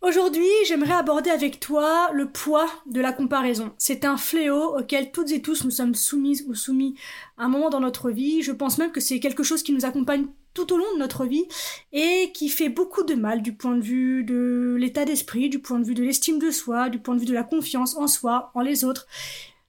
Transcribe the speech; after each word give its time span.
Aujourd'hui, 0.00 0.46
j'aimerais 0.64 0.92
aborder 0.92 1.30
avec 1.30 1.58
toi 1.58 2.10
le 2.12 2.30
poids 2.30 2.70
de 2.86 3.00
la 3.00 3.12
comparaison. 3.12 3.72
C'est 3.78 4.04
un 4.04 4.16
fléau 4.16 4.78
auquel 4.78 5.10
toutes 5.10 5.32
et 5.32 5.42
tous 5.42 5.64
nous 5.64 5.72
sommes 5.72 5.96
soumises 5.96 6.44
ou 6.46 6.54
soumis 6.54 6.94
à 7.36 7.44
un 7.44 7.48
moment 7.48 7.68
dans 7.68 7.80
notre 7.80 8.12
vie. 8.12 8.42
Je 8.42 8.52
pense 8.52 8.78
même 8.78 8.92
que 8.92 9.00
c'est 9.00 9.18
quelque 9.18 9.42
chose 9.42 9.64
qui 9.64 9.72
nous 9.72 9.84
accompagne 9.84 10.26
tout 10.54 10.72
au 10.72 10.76
long 10.76 10.94
de 10.94 11.00
notre 11.00 11.24
vie 11.24 11.46
et 11.92 12.30
qui 12.32 12.48
fait 12.48 12.68
beaucoup 12.68 13.02
de 13.02 13.14
mal 13.14 13.42
du 13.42 13.52
point 13.54 13.74
de 13.74 13.82
vue 13.82 14.22
de 14.22 14.76
l'état 14.78 15.04
d'esprit, 15.04 15.48
du 15.48 15.58
point 15.58 15.80
de 15.80 15.84
vue 15.84 15.94
de 15.94 16.04
l'estime 16.04 16.38
de 16.38 16.52
soi, 16.52 16.90
du 16.90 17.00
point 17.00 17.16
de 17.16 17.20
vue 17.20 17.26
de 17.26 17.34
la 17.34 17.42
confiance 17.42 17.96
en 17.96 18.06
soi, 18.06 18.52
en 18.54 18.60
les 18.60 18.84
autres. 18.84 19.08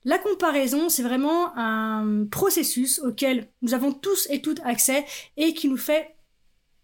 La 0.05 0.19
comparaison, 0.19 0.89
c'est 0.89 1.03
vraiment 1.03 1.57
un 1.57 2.25
processus 2.29 2.99
auquel 2.99 3.47
nous 3.63 3.73
avons 3.73 3.93
tous 3.93 4.27
et 4.29 4.43
toutes 4.43 4.59
accès 4.63 5.05
et 5.37 5.55
qui 5.55 5.67
nous 5.67 5.77
fait 5.77 6.15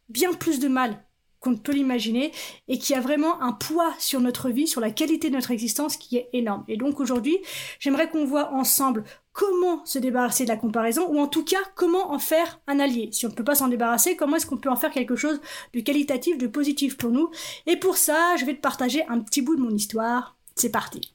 bien 0.09 0.33
plus 0.33 0.59
de 0.59 0.67
mal 0.67 1.04
qu'on 1.45 1.55
peut 1.55 1.73
l'imaginer 1.73 2.31
et 2.67 2.79
qui 2.79 2.95
a 2.95 2.99
vraiment 2.99 3.41
un 3.41 3.53
poids 3.53 3.93
sur 3.99 4.19
notre 4.19 4.49
vie, 4.49 4.67
sur 4.67 4.81
la 4.81 4.89
qualité 4.89 5.29
de 5.29 5.35
notre 5.35 5.51
existence 5.51 5.95
qui 5.95 6.17
est 6.17 6.29
énorme. 6.33 6.63
Et 6.67 6.75
donc 6.75 6.99
aujourd'hui, 6.99 7.37
j'aimerais 7.79 8.09
qu'on 8.09 8.25
voit 8.25 8.51
ensemble 8.51 9.03
comment 9.31 9.85
se 9.85 9.99
débarrasser 9.99 10.45
de 10.45 10.49
la 10.49 10.57
comparaison 10.57 11.07
ou 11.07 11.19
en 11.19 11.27
tout 11.27 11.43
cas 11.43 11.61
comment 11.75 12.11
en 12.11 12.19
faire 12.19 12.59
un 12.67 12.79
allié. 12.79 13.09
Si 13.11 13.25
on 13.27 13.29
ne 13.29 13.35
peut 13.35 13.43
pas 13.43 13.53
s'en 13.53 13.67
débarrasser, 13.67 14.15
comment 14.15 14.37
est-ce 14.37 14.47
qu'on 14.47 14.57
peut 14.57 14.69
en 14.69 14.75
faire 14.75 14.91
quelque 14.91 15.15
chose 15.15 15.39
de 15.73 15.81
qualitatif, 15.81 16.37
de 16.37 16.47
positif 16.47 16.97
pour 16.97 17.11
nous? 17.11 17.29
Et 17.67 17.75
pour 17.75 17.97
ça, 17.97 18.35
je 18.37 18.45
vais 18.45 18.55
te 18.55 18.61
partager 18.61 19.05
un 19.07 19.19
petit 19.19 19.41
bout 19.41 19.55
de 19.55 19.61
mon 19.61 19.71
histoire. 19.71 20.35
C'est 20.55 20.71
parti. 20.71 21.14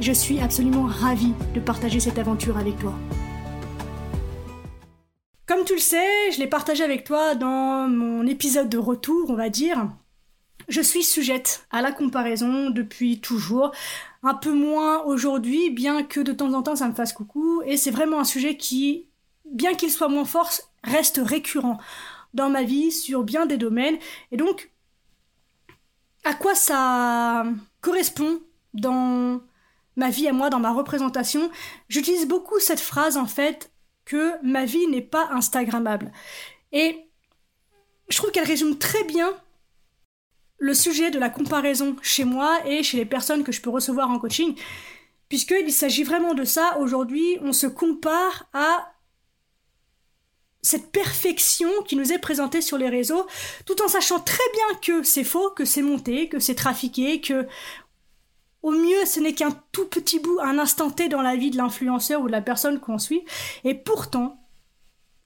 je 0.00 0.12
suis 0.12 0.40
absolument 0.40 0.84
ravie 0.84 1.34
de 1.54 1.60
partager 1.60 2.00
cette 2.00 2.18
aventure 2.18 2.58
avec 2.58 2.78
toi. 2.78 2.94
Comme 5.46 5.64
tu 5.64 5.74
le 5.74 5.80
sais, 5.80 6.30
je 6.32 6.38
l'ai 6.38 6.46
partagé 6.46 6.82
avec 6.82 7.04
toi 7.04 7.34
dans 7.34 7.88
mon 7.88 8.26
épisode 8.26 8.68
de 8.68 8.78
retour, 8.78 9.30
on 9.30 9.34
va 9.34 9.50
dire. 9.50 9.88
Je 10.68 10.80
suis 10.80 11.02
sujette 11.02 11.66
à 11.70 11.82
la 11.82 11.92
comparaison 11.92 12.70
depuis 12.70 13.20
toujours, 13.20 13.72
un 14.22 14.34
peu 14.34 14.52
moins 14.52 15.02
aujourd'hui, 15.02 15.70
bien 15.70 16.02
que 16.02 16.20
de 16.20 16.32
temps 16.32 16.54
en 16.54 16.62
temps 16.62 16.76
ça 16.76 16.88
me 16.88 16.94
fasse 16.94 17.12
coucou, 17.12 17.60
et 17.66 17.76
c'est 17.76 17.90
vraiment 17.90 18.20
un 18.20 18.24
sujet 18.24 18.56
qui, 18.56 19.08
bien 19.44 19.74
qu'il 19.74 19.90
soit 19.90 20.08
moins 20.08 20.24
fort, 20.24 20.50
reste 20.82 21.20
récurrent 21.22 21.78
dans 22.32 22.48
ma 22.48 22.62
vie 22.62 22.90
sur 22.90 23.24
bien 23.24 23.44
des 23.44 23.58
domaines, 23.58 23.98
et 24.32 24.38
donc 24.38 24.70
à 26.24 26.32
quoi 26.32 26.54
ça 26.54 27.44
correspond 27.82 28.40
dans 28.72 29.42
ma 29.96 30.10
vie 30.10 30.28
à 30.28 30.32
moi 30.32 30.50
dans 30.50 30.60
ma 30.60 30.72
représentation, 30.72 31.50
j'utilise 31.88 32.26
beaucoup 32.26 32.58
cette 32.60 32.80
phrase 32.80 33.16
en 33.16 33.26
fait 33.26 33.70
que 34.04 34.32
ma 34.42 34.64
vie 34.64 34.86
n'est 34.88 35.00
pas 35.00 35.28
instagrammable. 35.30 36.12
Et 36.72 37.08
je 38.08 38.16
trouve 38.16 38.30
qu'elle 38.30 38.46
résume 38.46 38.78
très 38.78 39.04
bien 39.04 39.32
le 40.58 40.74
sujet 40.74 41.10
de 41.10 41.18
la 41.18 41.30
comparaison 41.30 41.96
chez 42.02 42.24
moi 42.24 42.58
et 42.66 42.82
chez 42.82 42.96
les 42.96 43.04
personnes 43.04 43.44
que 43.44 43.52
je 43.52 43.60
peux 43.60 43.70
recevoir 43.70 44.10
en 44.10 44.18
coaching, 44.18 44.56
puisqu'il 45.28 45.72
s'agit 45.72 46.04
vraiment 46.04 46.34
de 46.34 46.44
ça. 46.44 46.78
Aujourd'hui, 46.78 47.38
on 47.42 47.52
se 47.52 47.66
compare 47.66 48.46
à 48.52 48.90
cette 50.62 50.90
perfection 50.90 51.68
qui 51.86 51.96
nous 51.96 52.12
est 52.12 52.18
présentée 52.18 52.62
sur 52.62 52.78
les 52.78 52.88
réseaux, 52.88 53.26
tout 53.66 53.82
en 53.82 53.88
sachant 53.88 54.18
très 54.18 54.50
bien 54.54 54.78
que 54.80 55.02
c'est 55.02 55.24
faux, 55.24 55.50
que 55.50 55.66
c'est 55.66 55.82
monté, 55.82 56.28
que 56.28 56.38
c'est 56.38 56.54
trafiqué, 56.54 57.20
que 57.20 57.46
au 58.64 58.70
mieux, 58.70 59.04
ce 59.04 59.20
n'est 59.20 59.34
qu'un 59.34 59.50
tout 59.72 59.84
petit 59.84 60.18
bout, 60.18 60.40
un 60.40 60.58
instant 60.58 60.90
T 60.90 61.10
dans 61.10 61.20
la 61.20 61.36
vie 61.36 61.50
de 61.50 61.58
l'influenceur 61.58 62.22
ou 62.22 62.28
de 62.28 62.32
la 62.32 62.40
personne 62.40 62.80
qu'on 62.80 62.98
suit. 62.98 63.22
Et 63.62 63.74
pourtant, 63.74 64.40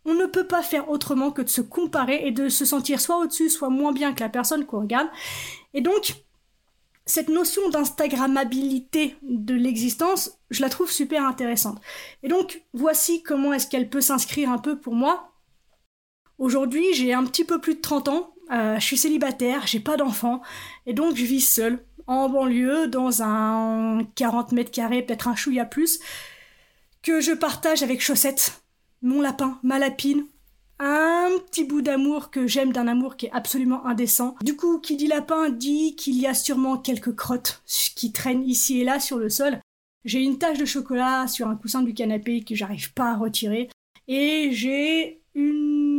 on 0.05 0.15
ne 0.15 0.27
peut 0.27 0.49
pas 0.49 0.61
faire 0.61 0.91
autrement 0.91 1.31
que 1.31 1.43
de 1.43 1.49
se 1.49 1.61
comparer 1.61 2.27
et 2.27 2.33
de 2.33 2.49
se 2.49 2.65
sentir 2.65 3.01
soit 3.01 3.19
au-dessus, 3.19 3.49
soit 3.49 3.69
moins 3.69 3.93
bien 3.93 4.13
que 4.13 4.25
la 4.25 4.29
personne 4.29 4.67
qu'on 4.67 4.81
regarde. 4.81 5.07
Et 5.73 5.81
donc, 5.81 6.17
cette 7.07 7.29
notion 7.29 7.69
d'instagrammabilité 7.69 9.15
de 9.23 9.55
l'existence, 9.55 10.37
je 10.51 10.61
la 10.61 10.69
trouve 10.69 10.91
super 10.91 11.25
intéressante. 11.25 11.81
Et 12.25 12.29
donc, 12.29 12.65
voici 12.73 13.23
comment 13.23 13.53
est-ce 13.53 13.69
qu'elle 13.69 13.89
peut 13.89 14.01
s'inscrire 14.01 14.51
un 14.51 14.59
peu 14.59 14.81
pour 14.81 14.97
moi. 14.97 15.31
Aujourd'hui, 16.39 16.93
j'ai 16.93 17.15
un 17.15 17.25
petit 17.25 17.45
peu 17.45 17.61
plus 17.61 17.77
de 17.77 17.81
30 17.81 18.09
ans, 18.09 18.35
euh, 18.51 18.81
je 18.81 18.85
suis 18.85 18.99
célibataire, 18.99 19.65
j'ai 19.69 19.81
pas 19.81 19.97
d'enfant, 19.97 20.43
et 20.87 20.93
donc 20.93 21.15
je 21.15 21.25
vis 21.25 21.41
seule 21.41 21.85
en 22.09 22.29
banlieue, 22.29 22.89
dans 22.89 23.23
un 23.23 24.05
40 24.17 24.53
mètres 24.53 24.73
carrés, 24.73 25.03
peut-être 25.03 25.29
un 25.29 25.37
chouïa 25.37 25.65
plus, 25.65 26.01
que 27.03 27.21
je 27.21 27.33
partage 27.33 27.83
avec 27.83 28.01
Chaussette, 28.01 28.63
mon 29.03 29.21
lapin, 29.23 29.61
ma 29.63 29.79
lapine, 29.79 30.25
un 30.81 31.31
petit 31.47 31.65
bout 31.65 31.83
d'amour 31.83 32.31
que 32.31 32.47
j'aime 32.47 32.73
d'un 32.73 32.89
amour 32.89 33.17
qui 33.17 33.27
est 33.27 33.33
absolument 33.33 33.87
indécent. 33.87 34.37
Du 34.43 34.57
coup, 34.57 34.79
qui 34.79 34.97
dit 34.97 35.07
lapin 35.07 35.51
dit 35.51 35.97
qu'il 35.97 36.19
y 36.19 36.27
a 36.27 36.35
sûrement 36.35 36.79
quelques 36.79 37.15
crottes 37.15 37.63
qui 37.97 38.13
traînent 38.13 38.45
ici 38.45 38.81
et 38.81 38.85
là 38.85 39.01
sur 39.01 39.19
le 39.19 39.29
sol. 39.29 39.61
J'ai 40.05 40.23
une 40.23 40.39
tache 40.39 40.59
de 40.59 40.65
chocolat 40.65 41.27
sur 41.27 41.49
un 41.49 41.57
coussin 41.57 41.83
du 41.83 41.95
canapé 41.95 42.43
que 42.43 42.55
j'arrive 42.55 42.93
pas 42.95 43.11
à 43.11 43.17
retirer. 43.17 43.69
Et 44.07 44.51
j'ai 44.53 45.21
une 45.35 45.98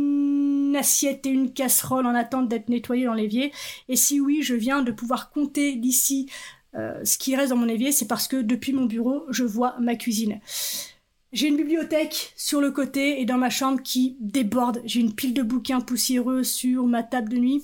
assiette 0.76 1.26
et 1.26 1.30
une 1.30 1.52
casserole 1.52 2.06
en 2.06 2.14
attente 2.14 2.48
d'être 2.48 2.68
nettoyée 2.68 3.04
dans 3.04 3.14
l'évier 3.14 3.52
Et 3.88 3.96
si 3.96 4.20
oui, 4.20 4.42
je 4.42 4.54
viens 4.54 4.82
de 4.82 4.92
pouvoir 4.92 5.30
compter 5.30 5.76
d'ici 5.76 6.28
euh, 6.76 7.04
ce 7.04 7.18
qui 7.18 7.34
reste 7.34 7.50
dans 7.50 7.56
mon 7.56 7.68
évier, 7.68 7.92
c'est 7.92 8.06
parce 8.06 8.28
que 8.28 8.36
depuis 8.36 8.72
mon 8.72 8.84
bureau, 8.84 9.24
je 9.30 9.44
vois 9.44 9.76
ma 9.80 9.96
cuisine. 9.96 10.40
J'ai 11.32 11.46
une 11.46 11.56
bibliothèque 11.56 12.32
sur 12.36 12.60
le 12.60 12.72
côté 12.72 13.20
et 13.20 13.24
dans 13.24 13.38
ma 13.38 13.50
chambre 13.50 13.82
qui 13.82 14.16
déborde. 14.20 14.82
J'ai 14.84 15.00
une 15.00 15.14
pile 15.14 15.34
de 15.34 15.42
bouquins 15.42 15.80
poussiéreux 15.80 16.42
sur 16.42 16.86
ma 16.86 17.02
table 17.02 17.28
de 17.28 17.36
nuit. 17.36 17.62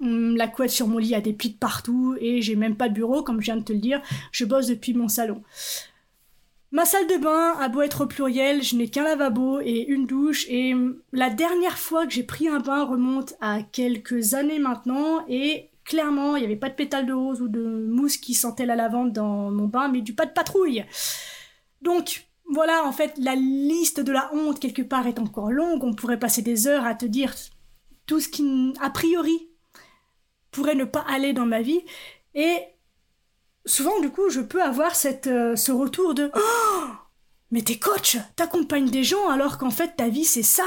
Hum, 0.00 0.36
la 0.36 0.48
couette 0.48 0.70
sur 0.70 0.88
mon 0.88 0.98
lit 0.98 1.14
a 1.14 1.20
des 1.20 1.32
plis 1.32 1.50
de 1.50 1.56
partout 1.56 2.16
et 2.20 2.42
j'ai 2.42 2.56
même 2.56 2.76
pas 2.76 2.88
de 2.88 2.94
bureau, 2.94 3.22
comme 3.22 3.40
je 3.40 3.46
viens 3.46 3.56
de 3.56 3.64
te 3.64 3.72
le 3.72 3.78
dire. 3.78 4.02
Je 4.32 4.44
bosse 4.44 4.66
depuis 4.66 4.92
mon 4.92 5.08
salon. 5.08 5.42
Ma 6.74 6.84
salle 6.84 7.06
de 7.06 7.18
bain 7.18 7.54
a 7.60 7.68
beau 7.68 7.82
être 7.82 8.02
au 8.02 8.06
pluriel, 8.08 8.60
je 8.64 8.74
n'ai 8.74 8.88
qu'un 8.88 9.04
lavabo 9.04 9.60
et 9.60 9.86
une 9.86 10.08
douche 10.08 10.44
et 10.48 10.74
la 11.12 11.30
dernière 11.30 11.78
fois 11.78 12.04
que 12.04 12.12
j'ai 12.12 12.24
pris 12.24 12.48
un 12.48 12.58
bain 12.58 12.84
remonte 12.84 13.34
à 13.40 13.62
quelques 13.62 14.34
années 14.34 14.58
maintenant 14.58 15.24
et 15.28 15.70
clairement 15.84 16.34
il 16.34 16.40
n'y 16.40 16.46
avait 16.46 16.56
pas 16.56 16.70
de 16.70 16.74
pétales 16.74 17.06
de 17.06 17.12
rose 17.12 17.40
ou 17.40 17.46
de 17.46 17.86
mousse 17.88 18.16
qui 18.16 18.34
sentait 18.34 18.66
la 18.66 18.74
lavande 18.74 19.12
dans 19.12 19.52
mon 19.52 19.68
bain 19.68 19.86
mais 19.86 20.00
du 20.00 20.14
pas 20.14 20.26
de 20.26 20.32
patrouille. 20.32 20.84
Donc 21.80 22.26
voilà 22.50 22.84
en 22.84 22.90
fait 22.90 23.14
la 23.18 23.36
liste 23.36 24.00
de 24.00 24.10
la 24.10 24.34
honte 24.34 24.58
quelque 24.58 24.82
part 24.82 25.06
est 25.06 25.20
encore 25.20 25.52
longue, 25.52 25.84
on 25.84 25.94
pourrait 25.94 26.18
passer 26.18 26.42
des 26.42 26.66
heures 26.66 26.86
à 26.86 26.96
te 26.96 27.06
dire 27.06 27.32
tout 28.06 28.18
ce 28.18 28.28
qui 28.28 28.74
a 28.80 28.90
priori 28.90 29.48
pourrait 30.50 30.74
ne 30.74 30.84
pas 30.84 31.04
aller 31.08 31.34
dans 31.34 31.46
ma 31.46 31.62
vie 31.62 31.82
et 32.34 32.56
souvent, 33.66 34.00
du 34.00 34.10
coup, 34.10 34.30
je 34.30 34.40
peux 34.40 34.62
avoir 34.62 34.92
euh, 35.26 35.56
ce 35.56 35.72
retour 35.72 36.14
de 36.14 36.30
oh, 36.34 36.84
mais 37.50 37.62
t'es 37.62 37.78
coach, 37.78 38.16
t'accompagnes 38.36 38.90
des 38.90 39.04
gens 39.04 39.28
alors 39.28 39.58
qu'en 39.58 39.70
fait 39.70 39.96
ta 39.96 40.08
vie 40.08 40.24
c'est 40.24 40.42
ça. 40.42 40.64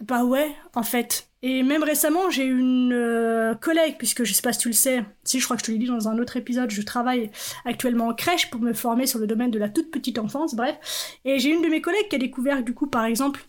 Bah 0.00 0.24
ouais, 0.24 0.54
en 0.74 0.82
fait. 0.82 1.28
Et 1.42 1.62
même 1.62 1.82
récemment, 1.82 2.30
j'ai 2.30 2.44
une 2.44 2.92
euh, 2.92 3.54
collègue, 3.54 3.96
puisque 3.98 4.24
je 4.24 4.32
sais 4.32 4.42
pas 4.42 4.52
si 4.52 4.60
tu 4.60 4.68
le 4.68 4.74
sais, 4.74 5.04
si 5.24 5.40
je 5.40 5.44
crois 5.44 5.56
que 5.56 5.62
je 5.62 5.66
te 5.66 5.72
l'ai 5.72 5.78
dit 5.78 5.86
dans 5.86 6.08
un 6.08 6.18
autre 6.18 6.36
épisode, 6.36 6.70
je 6.70 6.82
travaille 6.82 7.30
actuellement 7.64 8.08
en 8.08 8.14
crèche 8.14 8.50
pour 8.50 8.60
me 8.60 8.72
former 8.72 9.06
sur 9.06 9.18
le 9.18 9.26
domaine 9.26 9.50
de 9.50 9.58
la 9.58 9.68
toute 9.68 9.90
petite 9.90 10.18
enfance, 10.18 10.54
bref. 10.54 11.18
Et 11.24 11.38
j'ai 11.38 11.50
une 11.50 11.62
de 11.62 11.68
mes 11.68 11.80
collègues 11.80 12.08
qui 12.08 12.16
a 12.16 12.18
découvert, 12.18 12.62
du 12.62 12.74
coup, 12.74 12.86
par 12.86 13.04
exemple, 13.04 13.44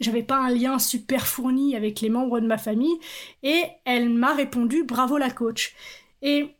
j'avais 0.00 0.22
pas 0.22 0.36
un 0.38 0.50
lien 0.50 0.78
super 0.78 1.26
fourni 1.26 1.76
avec 1.76 2.00
les 2.00 2.08
membres 2.08 2.40
de 2.40 2.46
ma 2.46 2.58
famille, 2.58 2.98
et 3.42 3.62
elle 3.84 4.10
m'a 4.10 4.34
répondu 4.34 4.84
bravo 4.84 5.16
la 5.16 5.30
coach. 5.30 5.74
Et 6.22 6.56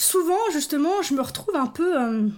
souvent, 0.00 0.38
justement, 0.52 1.02
je 1.02 1.14
me 1.14 1.20
retrouve 1.20 1.54
un 1.54 1.66
peu 1.66 2.00
euh, 2.00 2.28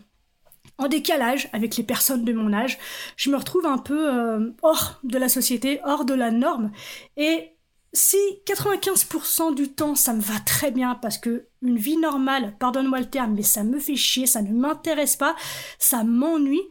en 0.78 0.88
décalage 0.88 1.48
avec 1.52 1.76
les 1.76 1.84
personnes 1.84 2.24
de 2.24 2.32
mon 2.32 2.52
âge. 2.52 2.78
Je 3.16 3.30
me 3.30 3.36
retrouve 3.36 3.66
un 3.66 3.78
peu 3.78 4.12
euh, 4.12 4.50
hors 4.62 4.98
de 5.04 5.18
la 5.18 5.28
société, 5.28 5.80
hors 5.84 6.04
de 6.04 6.14
la 6.14 6.30
norme. 6.30 6.72
Et 7.16 7.50
si 7.92 8.16
95% 8.46 9.54
du 9.54 9.68
temps 9.68 9.94
ça 9.94 10.14
me 10.14 10.20
va 10.20 10.40
très 10.40 10.70
bien 10.70 10.94
parce 10.94 11.18
que 11.18 11.46
une 11.60 11.76
vie 11.76 11.98
normale, 11.98 12.56
pardonne-moi 12.58 13.00
le 13.00 13.10
terme, 13.10 13.34
mais 13.34 13.42
ça 13.42 13.64
me 13.64 13.78
fait 13.78 13.96
chier, 13.96 14.26
ça 14.26 14.40
ne 14.40 14.50
m'intéresse 14.50 15.16
pas, 15.16 15.36
ça 15.78 16.02
m'ennuie, 16.02 16.62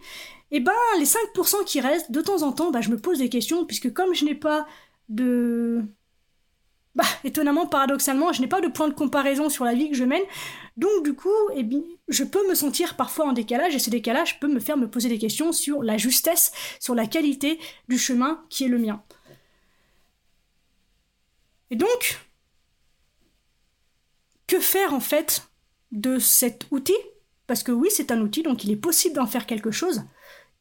et 0.53 0.57
eh 0.57 0.59
ben 0.59 0.73
les 0.97 1.05
5% 1.05 1.63
qui 1.65 1.79
restent, 1.79 2.11
de 2.11 2.21
temps 2.21 2.41
en 2.41 2.51
temps, 2.51 2.71
bah, 2.71 2.81
je 2.81 2.89
me 2.89 2.97
pose 2.97 3.19
des 3.19 3.29
questions 3.29 3.65
puisque 3.65 3.93
comme 3.93 4.15
je 4.15 4.25
n'ai 4.25 4.35
pas 4.35 4.65
de 5.09 5.83
bah, 6.95 7.05
étonnamment, 7.23 7.67
paradoxalement, 7.67 8.33
je 8.33 8.41
n'ai 8.41 8.47
pas 8.47 8.61
de 8.61 8.67
point 8.67 8.87
de 8.87 8.93
comparaison 8.93 9.49
sur 9.49 9.65
la 9.65 9.73
vie 9.73 9.89
que 9.89 9.95
je 9.95 10.03
mène. 10.03 10.23
Donc 10.77 11.03
du 11.03 11.13
coup, 11.13 11.29
eh 11.55 11.63
bien, 11.63 11.81
je 12.07 12.23
peux 12.23 12.47
me 12.49 12.55
sentir 12.55 12.95
parfois 12.95 13.27
en 13.27 13.33
décalage 13.33 13.75
et 13.75 13.79
ce 13.79 13.89
décalage 13.89 14.39
peut 14.39 14.47
me 14.47 14.59
faire 14.59 14.77
me 14.77 14.89
poser 14.89 15.09
des 15.09 15.17
questions 15.17 15.51
sur 15.51 15.83
la 15.83 15.97
justesse, 15.97 16.51
sur 16.79 16.95
la 16.95 17.07
qualité 17.07 17.59
du 17.87 17.97
chemin 17.97 18.43
qui 18.49 18.65
est 18.65 18.69
le 18.69 18.79
mien. 18.79 19.03
Et 21.69 21.75
donc, 21.75 22.19
que 24.47 24.59
faire 24.59 24.93
en 24.93 24.99
fait 24.99 25.47
de 25.91 26.19
cet 26.19 26.67
outil? 26.71 26.97
Parce 27.47 27.63
que 27.63 27.71
oui, 27.71 27.89
c'est 27.91 28.11
un 28.11 28.21
outil, 28.21 28.43
donc 28.43 28.63
il 28.63 28.71
est 28.71 28.77
possible 28.77 29.15
d'en 29.15 29.27
faire 29.27 29.45
quelque 29.45 29.71
chose 29.71 30.03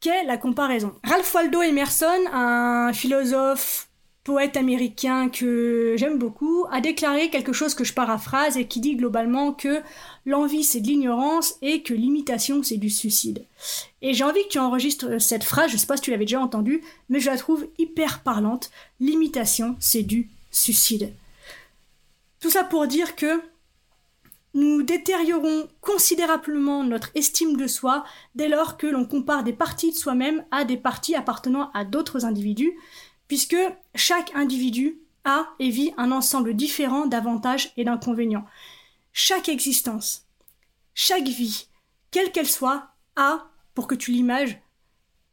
qu'est 0.01 0.23
la 0.25 0.37
comparaison? 0.37 0.93
Ralph 1.03 1.33
Waldo 1.33 1.61
Emerson, 1.61 2.25
un 2.33 2.91
philosophe 2.91 3.87
poète 4.23 4.55
américain 4.55 5.29
que 5.29 5.95
j'aime 5.97 6.19
beaucoup, 6.19 6.65
a 6.71 6.79
déclaré 6.79 7.29
quelque 7.29 7.53
chose 7.53 7.73
que 7.73 7.83
je 7.83 7.93
paraphrase 7.93 8.55
et 8.55 8.67
qui 8.67 8.79
dit 8.79 8.95
globalement 8.95 9.51
que 9.51 9.81
l'envie 10.25 10.63
c'est 10.63 10.79
de 10.79 10.87
l'ignorance 10.87 11.55
et 11.61 11.81
que 11.81 11.93
l'imitation 11.93 12.61
c'est 12.61 12.77
du 12.77 12.89
suicide. 12.89 13.45
Et 14.01 14.13
j'ai 14.13 14.23
envie 14.23 14.43
que 14.43 14.49
tu 14.49 14.59
enregistres 14.59 15.19
cette 15.19 15.43
phrase, 15.43 15.71
je 15.71 15.77
sais 15.77 15.87
pas 15.87 15.97
si 15.97 16.03
tu 16.03 16.11
l'avais 16.11 16.25
déjà 16.25 16.39
entendue, 16.39 16.83
mais 17.09 17.19
je 17.19 17.29
la 17.29 17.37
trouve 17.37 17.67
hyper 17.79 18.21
parlante. 18.21 18.69
L'imitation 18.99 19.75
c'est 19.79 20.03
du 20.03 20.29
suicide. 20.51 21.13
Tout 22.39 22.51
ça 22.51 22.63
pour 22.63 22.87
dire 22.87 23.15
que 23.15 23.41
nous 24.53 24.83
détériorons 24.83 25.67
considérablement 25.79 26.83
notre 26.83 27.09
estime 27.15 27.55
de 27.55 27.67
soi 27.67 28.03
dès 28.35 28.49
lors 28.49 28.77
que 28.77 28.87
l'on 28.87 29.05
compare 29.05 29.43
des 29.43 29.53
parties 29.53 29.91
de 29.91 29.95
soi-même 29.95 30.43
à 30.51 30.65
des 30.65 30.77
parties 30.77 31.15
appartenant 31.15 31.71
à 31.73 31.85
d'autres 31.85 32.25
individus, 32.25 32.73
puisque 33.31 33.55
chaque 33.95 34.35
individu 34.35 34.99
a 35.23 35.47
et 35.57 35.69
vit 35.69 35.93
un 35.95 36.11
ensemble 36.11 36.53
différent 36.53 37.05
d'avantages 37.05 37.71
et 37.77 37.85
d'inconvénients. 37.85 38.45
Chaque 39.13 39.47
existence, 39.47 40.27
chaque 40.93 41.29
vie, 41.29 41.69
quelle 42.11 42.33
qu'elle 42.33 42.49
soit, 42.49 42.89
a, 43.15 43.49
pour 43.73 43.87
que 43.87 43.95
tu 43.95 44.11
l'images, 44.11 44.59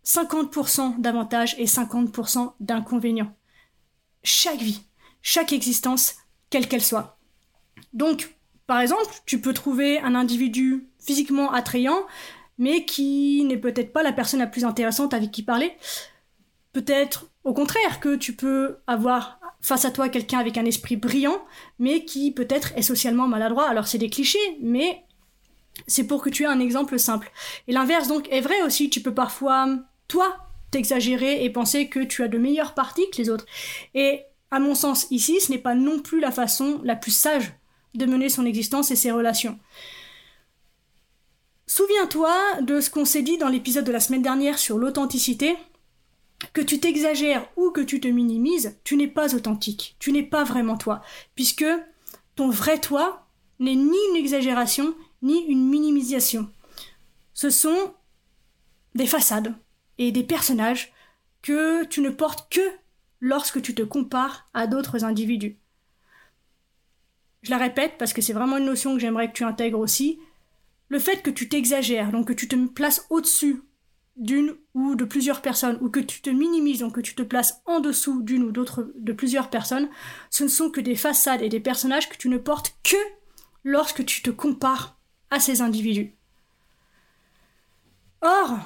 50% 0.05 1.01
d'avantages 1.01 1.57
et 1.59 1.65
50% 1.65 2.53
d'inconvénients. 2.61 3.35
Chaque 4.23 4.61
vie, 4.61 4.85
chaque 5.21 5.53
existence, 5.53 6.19
quelle 6.51 6.69
qu'elle 6.69 6.85
soit. 6.85 7.19
Donc, 7.95 8.37
par 8.69 8.79
exemple, 8.79 9.13
tu 9.27 9.41
peux 9.41 9.55
trouver 9.55 9.99
un 9.99 10.15
individu 10.15 10.87
physiquement 11.01 11.51
attrayant, 11.51 12.07
mais 12.59 12.85
qui 12.85 13.45
n'est 13.45 13.59
peut-être 13.59 13.93
pas 13.93 14.05
la 14.05 14.13
personne 14.13 14.39
la 14.39 14.47
plus 14.47 14.65
intéressante 14.65 15.15
avec 15.15 15.33
qui 15.33 15.43
parler. 15.43 15.77
Peut-être 16.73 17.27
au 17.45 17.55
contraire 17.55 18.01
que 18.01 18.17
tu 18.17 18.35
peux 18.35 18.79
avoir 18.87 19.41
face 19.61 19.85
à 19.85 19.91
toi 19.91 20.09
quelqu'un 20.09 20.39
avec 20.39 20.59
un 20.59 20.65
esprit 20.65 20.97
brillant, 20.97 21.45
mais 21.79 22.05
qui 22.05 22.31
peut-être 22.31 22.73
est 22.77 22.83
socialement 22.83 23.27
maladroit. 23.27 23.69
Alors 23.69 23.87
c'est 23.87 23.99
des 23.99 24.11
clichés, 24.11 24.39
mais 24.61 25.03
c'est 25.87 26.07
pour 26.07 26.23
que 26.23 26.31
tu 26.31 26.45
aies 26.45 26.47
un 26.47 26.61
exemple 26.61 26.99
simple. 26.99 27.31
Et 27.67 27.73
l'inverse 27.73 28.09
donc 28.09 28.29
est 28.31 28.41
vrai 28.41 28.63
aussi, 28.63 28.91
tu 28.91 29.01
peux 29.01 29.15
parfois, 29.15 29.69
toi, 30.09 30.37
t'exagérer 30.71 31.45
et 31.45 31.51
penser 31.51 31.89
que 31.89 32.01
tu 32.01 32.23
as 32.23 32.29
de 32.29 32.39
meilleures 32.39 32.75
parties 32.75 33.09
que 33.11 33.19
les 33.19 33.31
autres. 33.31 33.47
Et 33.95 34.23
à 34.51 34.61
mon 34.61 34.75
sens, 34.75 35.07
ici, 35.11 35.41
ce 35.41 35.51
n'est 35.51 35.59
pas 35.59 35.75
non 35.75 36.01
plus 36.01 36.21
la 36.21 36.31
façon 36.31 36.81
la 36.85 36.97
plus 36.97 37.11
sage 37.11 37.53
de 37.95 38.07
mener 38.07 38.29
son 38.29 38.47
existence 38.47 38.91
et 38.91 38.97
ses 38.97 39.11
relations. 39.11 39.59
Souviens-toi 41.67 42.33
de 42.63 42.81
ce 42.81 42.91
qu'on 42.91 43.05
s'est 43.05 43.23
dit 43.23 43.39
dans 43.39 43.49
l'épisode 43.49 43.85
de 43.85 43.93
la 43.93 44.01
semaine 44.01 44.23
dernière 44.23 44.59
sur 44.59 44.79
l'authenticité. 44.79 45.57
Que 46.53 46.61
tu 46.61 46.79
t'exagères 46.79 47.49
ou 47.57 47.71
que 47.71 47.81
tu 47.81 48.01
te 48.01 48.09
minimises, 48.09 48.79
tu 48.85 48.97
n'es 48.97 49.09
pas 49.09 49.35
authentique, 49.35 49.97
tu 49.99 50.13
n'es 50.13 50.23
pas 50.23 50.45
vraiment 50.45 50.77
toi, 50.77 51.03
puisque 51.35 51.67
ton 52.37 52.49
vrai 52.49 52.79
toi 52.79 53.27
n'est 53.59 53.75
ni 53.75 53.99
une 54.11 54.17
exagération, 54.17 54.95
ni 55.23 55.45
une 55.47 55.69
minimisation. 55.69 56.49
Ce 57.35 57.51
sont 57.51 57.95
des 58.95 59.07
façades 59.07 59.55
et 59.99 60.13
des 60.13 60.23
personnages 60.23 60.93
que 61.43 61.85
tu 61.85 62.01
ne 62.01 62.11
portes 62.11 62.49
que 62.51 62.61
lorsque 63.21 63.61
tu 63.63 63.75
te 63.75 63.83
compares 63.83 64.49
à 64.55 64.67
d'autres 64.67 65.05
individus. 65.05 65.59
Je 67.43 67.51
la 67.51 67.59
répète 67.59 67.95
parce 67.99 68.13
que 68.13 68.23
c'est 68.23 68.33
vraiment 68.33 68.57
une 68.57 68.67
notion 68.67 68.95
que 68.95 69.01
j'aimerais 69.01 69.29
que 69.29 69.37
tu 69.37 69.45
intègres 69.45 69.79
aussi. 69.79 70.19
Le 70.89 70.99
fait 70.99 71.23
que 71.23 71.31
tu 71.31 71.49
t'exagères, 71.49 72.11
donc 72.11 72.29
que 72.29 72.33
tu 72.33 72.49
te 72.49 72.57
places 72.67 73.07
au-dessus 73.11 73.63
d'une 74.19 74.55
ou 74.75 74.95
de 74.95 75.05
plusieurs 75.05 75.41
personnes, 75.41 75.79
ou 75.81 75.89
que 75.89 76.01
tu 76.01 76.21
te 76.21 76.31
minimises, 76.31 76.81
donc 76.81 76.97
que 76.97 77.01
tu 77.01 77.15
te 77.15 77.23
places 77.23 77.63
en 77.67 77.81
dessous 77.81 78.23
d'une 78.23 78.43
ou 78.43 78.53
d'autres 78.53 78.93
de 78.97 79.13
plusieurs 79.13 79.49
personnes, 79.49 79.89
ce 80.31 80.45
ne 80.45 80.49
sont 80.49 80.71
que 80.71 80.81
des 80.81 80.97
façades 80.97 81.43
et 81.43 81.49
des 81.49 81.61
personnages 81.61 82.09
que 82.09 82.17
tu 82.17 82.29
ne 82.29 82.39
portes 82.39 82.75
que 82.83 82.97
lorsque 83.65 84.05
tu 84.05 84.23
te 84.23 84.31
compares 84.31 84.99
à 85.31 85.41
ces 85.41 85.63
individus. 85.63 86.15
Or, 88.21 88.59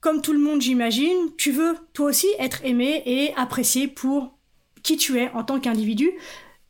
comme 0.00 0.20
tout 0.20 0.32
le 0.32 0.38
monde 0.38 0.60
j'imagine, 0.60 1.34
tu 1.36 1.52
veux 1.52 1.76
toi 1.92 2.06
aussi 2.06 2.28
être 2.38 2.64
aimé 2.64 3.02
et 3.06 3.32
apprécié 3.34 3.86
pour 3.88 4.36
qui 4.82 4.96
tu 4.96 5.18
es 5.18 5.30
en 5.30 5.44
tant 5.44 5.60
qu'individu, 5.60 6.10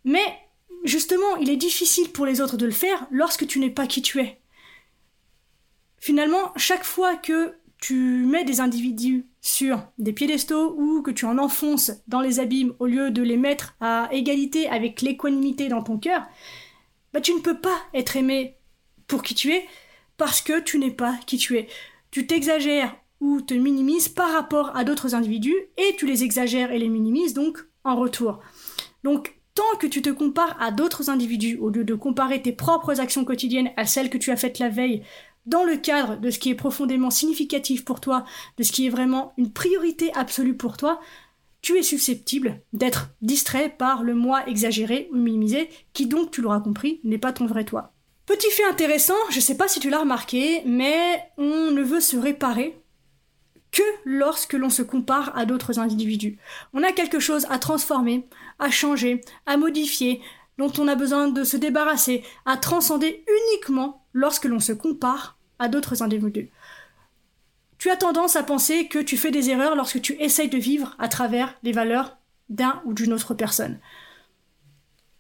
mais 0.04 0.38
justement, 0.84 1.36
il 1.36 1.50
est 1.50 1.56
difficile 1.56 2.10
pour 2.12 2.26
les 2.26 2.40
autres 2.40 2.56
de 2.56 2.66
le 2.66 2.72
faire 2.72 3.06
lorsque 3.10 3.46
tu 3.46 3.58
n'es 3.58 3.70
pas 3.70 3.86
qui 3.86 4.02
tu 4.02 4.20
es. 4.20 4.40
Finalement, 5.98 6.52
chaque 6.56 6.84
fois 6.84 7.16
que 7.16 7.54
tu 7.80 8.26
mets 8.26 8.44
des 8.44 8.60
individus 8.60 9.26
sur 9.40 9.80
des 9.98 10.12
piédestaux 10.12 10.75
ou 10.76 11.02
que 11.02 11.10
tu 11.10 11.25
en 11.25 11.38
enfonces 11.38 11.92
dans 12.08 12.20
les 12.20 12.40
abîmes 12.40 12.75
au 12.80 12.86
lieu 12.86 13.10
de 13.10 13.22
les 13.22 13.36
mettre 13.36 13.75
à 13.80 14.08
égalité 14.12 14.69
avec 14.69 15.00
l'équanimité 15.00 15.69
dans 15.69 15.82
ton 15.82 15.98
cœur, 15.98 16.22
bah 17.12 17.20
tu 17.20 17.32
ne 17.32 17.40
peux 17.40 17.58
pas 17.58 17.76
être 17.94 18.16
aimé 18.16 18.56
pour 19.06 19.22
qui 19.22 19.34
tu 19.34 19.52
es 19.52 19.64
parce 20.16 20.40
que 20.40 20.60
tu 20.60 20.78
n'es 20.78 20.90
pas 20.90 21.16
qui 21.26 21.38
tu 21.38 21.56
es. 21.56 21.69
Tu 22.10 22.26
t'exagères 22.26 22.94
ou 23.20 23.40
te 23.40 23.54
minimises 23.54 24.08
par 24.08 24.32
rapport 24.32 24.76
à 24.76 24.84
d'autres 24.84 25.14
individus 25.14 25.56
et 25.76 25.96
tu 25.96 26.06
les 26.06 26.25
exagères 26.25 26.72
et 26.72 26.78
les 26.78 26.88
minimises 26.88 27.34
donc 27.34 27.58
en 27.84 27.96
retour. 27.96 28.40
Donc 29.04 29.38
tant 29.54 29.78
que 29.80 29.86
tu 29.86 30.02
te 30.02 30.10
compares 30.10 30.56
à 30.60 30.70
d'autres 30.70 31.10
individus, 31.10 31.58
au 31.58 31.70
lieu 31.70 31.84
de 31.84 31.94
comparer 31.94 32.42
tes 32.42 32.52
propres 32.52 33.00
actions 33.00 33.25
quotidiennes 33.25 33.72
à 33.76 33.86
celles 33.86 34.10
que 34.10 34.19
tu 34.19 34.30
as 34.30 34.36
faites 34.36 34.58
la 34.58 34.69
veille, 34.69 35.02
dans 35.49 35.65
le 35.65 35.77
cadre 35.77 36.17
de 36.17 36.31
ce 36.31 36.39
qui 36.39 36.50
est 36.50 36.55
profondément 36.55 37.11
significatif 37.11 37.85
pour 37.85 38.00
toi, 38.00 38.25
de 38.59 38.62
ce 38.62 38.71
qui 38.71 38.87
est 38.87 38.91
vraiment 38.91 39.33
une 39.39 39.50
priorité 39.50 40.12
absolue 40.15 40.56
pour 40.56 40.77
toi, 40.77 41.00
tu 41.62 41.77
es 41.79 41.83
susceptible 41.83 42.61
d'être 42.73 43.09
distrait 43.23 43.71
par 43.71 44.03
le 44.03 44.15
moi 44.15 44.47
exagéré 44.47 45.09
ou 45.12 45.17
minimisé, 45.17 45.71
qui 45.93 46.06
donc, 46.06 46.31
tu 46.31 46.43
l'auras 46.43 46.61
compris, 46.61 47.00
n'est 47.02 47.19
pas 47.19 47.33
ton 47.33 47.47
vrai 47.47 47.64
toi. 47.64 47.93
Petit 48.26 48.50
fait 48.50 48.64
intéressant, 48.64 49.17
je 49.31 49.40
sais 49.40 49.57
pas 49.57 49.69
si 49.69 49.81
tu 49.81 49.88
l'as 49.88 50.00
remarqué, 50.00 50.62
mais 50.67 51.23
on 51.38 51.71
ne 51.71 51.83
veut 51.83 52.00
se 52.00 52.17
réparer 52.17 52.78
que 53.71 53.83
lorsque 54.05 54.52
l'on 54.52 54.71
se 54.71 54.83
compare 54.83 55.37
à 55.37 55.47
d'autres 55.47 55.78
individus. 55.78 56.38
On 56.75 56.83
a 56.83 56.93
quelque 56.93 57.21
chose 57.21 57.47
à 57.49 57.59
transformer, 57.59 58.26
à 58.59 58.71
changer, 58.71 59.23
à 59.47 59.57
modifier, 59.57 60.21
dont 60.59 60.73
on 60.78 60.88
a 60.88 60.95
besoin 60.95 61.28
de 61.28 61.43
se 61.45 61.57
débarrasser, 61.57 62.23
à 62.45 62.57
transcender 62.59 63.25
uniquement 63.26 64.05
lorsque 64.12 64.45
l'on 64.45 64.61
se 64.61 64.73
compare 64.73 65.38
à 65.59 65.69
d'autres 65.69 66.03
individus. 66.03 66.50
Tu 67.79 67.91
as 67.91 67.97
tendance 67.97 68.37
à 68.37 68.43
penser 68.43 68.88
que 68.88 68.99
tu 68.99 69.17
fais 69.17 69.31
des 69.31 69.50
erreurs 69.50 69.77
lorsque 69.77 70.00
tu 70.00 70.21
essayes 70.21 70.49
de 70.49 70.59
vivre 70.59 70.97
à 70.99 71.09
travers 71.09 71.55
les 71.62 71.73
valeurs 71.73 72.19
d'un 72.49 72.83
ou 72.85 72.93
d'une 72.93 73.12
autre 73.12 73.35
personne. 73.35 73.79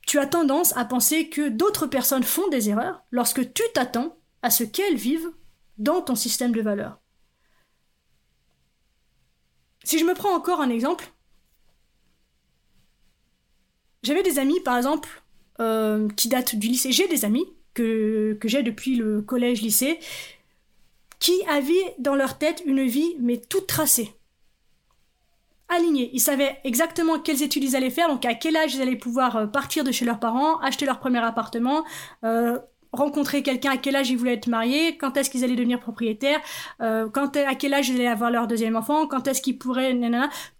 Tu 0.06 0.18
as 0.18 0.26
tendance 0.26 0.76
à 0.76 0.84
penser 0.84 1.28
que 1.28 1.48
d'autres 1.48 1.86
personnes 1.86 2.24
font 2.24 2.48
des 2.48 2.70
erreurs 2.70 3.04
lorsque 3.10 3.52
tu 3.52 3.62
t'attends 3.74 4.16
à 4.42 4.50
ce 4.50 4.64
qu'elles 4.64 4.96
vivent 4.96 5.30
dans 5.76 6.00
ton 6.00 6.14
système 6.14 6.52
de 6.52 6.62
valeurs. 6.62 6.98
Si 9.84 9.98
je 9.98 10.04
me 10.04 10.14
prends 10.14 10.34
encore 10.34 10.60
un 10.60 10.70
exemple, 10.70 11.12
j'avais 14.02 14.22
des 14.22 14.38
amis, 14.38 14.60
par 14.60 14.76
exemple, 14.76 15.22
euh, 15.60 16.08
qui 16.10 16.28
datent 16.28 16.56
du 16.56 16.68
lycée. 16.68 16.92
J'ai 16.92 17.08
des 17.08 17.24
amis 17.24 17.46
que, 17.78 18.48
j'ai 18.48 18.62
depuis 18.62 18.96
le 18.96 19.22
collège-lycée 19.22 19.98
qui 21.18 21.34
avaient 21.48 21.94
dans 21.98 22.14
leur 22.14 22.38
tête 22.38 22.62
une 22.64 22.84
vie, 22.86 23.16
mais 23.18 23.38
toute 23.38 23.66
tracée. 23.66 24.12
Alignée. 25.68 26.10
Ils 26.14 26.20
savaient 26.20 26.58
exactement 26.64 27.18
quelles 27.18 27.42
études 27.42 27.64
ils 27.64 27.76
allaient 27.76 27.90
faire, 27.90 28.08
donc 28.08 28.24
à 28.24 28.34
quel 28.34 28.56
âge 28.56 28.74
ils 28.74 28.80
allaient 28.80 28.96
pouvoir 28.96 29.36
euh, 29.36 29.46
partir 29.46 29.84
de 29.84 29.92
chez 29.92 30.04
leurs 30.04 30.20
parents, 30.20 30.58
acheter 30.60 30.86
leur 30.86 30.98
premier 30.98 31.18
appartement, 31.18 31.84
euh, 32.24 32.58
rencontrer 32.92 33.42
quelqu'un, 33.42 33.72
à 33.72 33.76
quel 33.76 33.96
âge 33.96 34.10
ils 34.10 34.16
voulaient 34.16 34.34
être 34.34 34.46
mariés, 34.46 34.96
quand 34.96 35.16
est-ce 35.16 35.30
qu'ils 35.30 35.44
allaient 35.44 35.56
devenir 35.56 35.80
propriétaires, 35.80 36.40
euh, 36.80 37.08
quand 37.08 37.36
à 37.36 37.54
quel 37.54 37.74
âge 37.74 37.88
ils 37.88 37.96
allaient 37.96 38.06
avoir 38.06 38.30
leur 38.30 38.46
deuxième 38.46 38.76
enfant, 38.76 39.06
quand 39.06 39.26
est-ce 39.26 39.42
qu'ils 39.42 39.58
pourraient. 39.58 39.98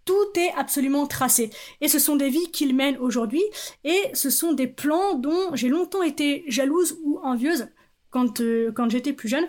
Tout 0.05 0.29
est 0.37 0.53
absolument 0.57 1.07
tracé. 1.07 1.51
Et 1.81 1.89
ce 1.89 1.99
sont 1.99 2.17
des 2.17 2.29
vies 2.29 2.51
qu'ils 2.51 2.75
mènent 2.75 2.99
aujourd'hui, 2.99 3.43
et 3.85 4.01
ce 4.15 4.31
sont 4.31 4.53
des 4.53 4.67
plans 4.67 5.15
dont 5.15 5.55
j'ai 5.55 5.69
longtemps 5.69 6.03
été 6.03 6.45
jalouse 6.49 6.99
ou 7.05 7.19
envieuse 7.23 7.69
quand, 8.11 8.41
euh, 8.41 8.73
quand 8.73 8.91
j'étais 8.91 9.13
plus 9.13 9.29
jeune. 9.29 9.47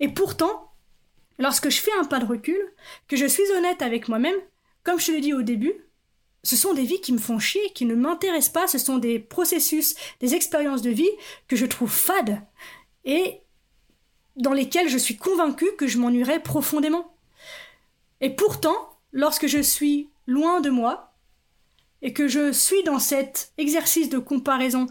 Et 0.00 0.08
pourtant, 0.08 0.72
lorsque 1.38 1.70
je 1.70 1.80
fais 1.80 1.92
un 2.00 2.04
pas 2.04 2.18
de 2.18 2.26
recul, 2.26 2.58
que 3.08 3.16
je 3.16 3.26
suis 3.26 3.50
honnête 3.56 3.82
avec 3.82 4.08
moi-même, 4.08 4.36
comme 4.84 4.98
je 4.98 5.06
te 5.06 5.12
l'ai 5.12 5.20
dit 5.20 5.34
au 5.34 5.42
début, 5.42 5.74
ce 6.44 6.56
sont 6.56 6.74
des 6.74 6.84
vies 6.84 7.00
qui 7.00 7.12
me 7.12 7.18
font 7.18 7.38
chier, 7.38 7.70
qui 7.74 7.84
ne 7.84 7.94
m'intéressent 7.94 8.52
pas, 8.52 8.66
ce 8.66 8.78
sont 8.78 8.98
des 8.98 9.18
processus, 9.18 9.94
des 10.20 10.34
expériences 10.34 10.82
de 10.82 10.90
vie 10.90 11.10
que 11.48 11.56
je 11.56 11.66
trouve 11.66 11.90
fades 11.90 12.40
et 13.04 13.40
dans 14.36 14.52
lesquelles 14.52 14.88
je 14.88 14.98
suis 14.98 15.16
convaincue 15.16 15.70
que 15.76 15.86
je 15.86 15.98
m'ennuierais 15.98 16.42
profondément. 16.42 17.14
Et 18.20 18.30
pourtant, 18.30 18.76
lorsque 19.12 19.46
je 19.46 19.60
suis 19.60 20.08
loin 20.26 20.60
de 20.60 20.70
moi 20.70 21.14
et 22.00 22.12
que 22.12 22.28
je 22.28 22.50
suis 22.52 22.82
dans 22.82 22.98
cet 22.98 23.52
exercice 23.58 24.08
de 24.08 24.18
comparaison 24.18 24.86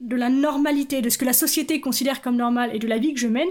de 0.00 0.16
la 0.16 0.30
normalité, 0.30 1.02
de 1.02 1.10
ce 1.10 1.18
que 1.18 1.26
la 1.26 1.34
société 1.34 1.80
considère 1.80 2.22
comme 2.22 2.36
normal 2.36 2.74
et 2.74 2.78
de 2.78 2.86
la 2.86 2.96
vie 2.96 3.12
que 3.12 3.20
je 3.20 3.28
mène, 3.28 3.50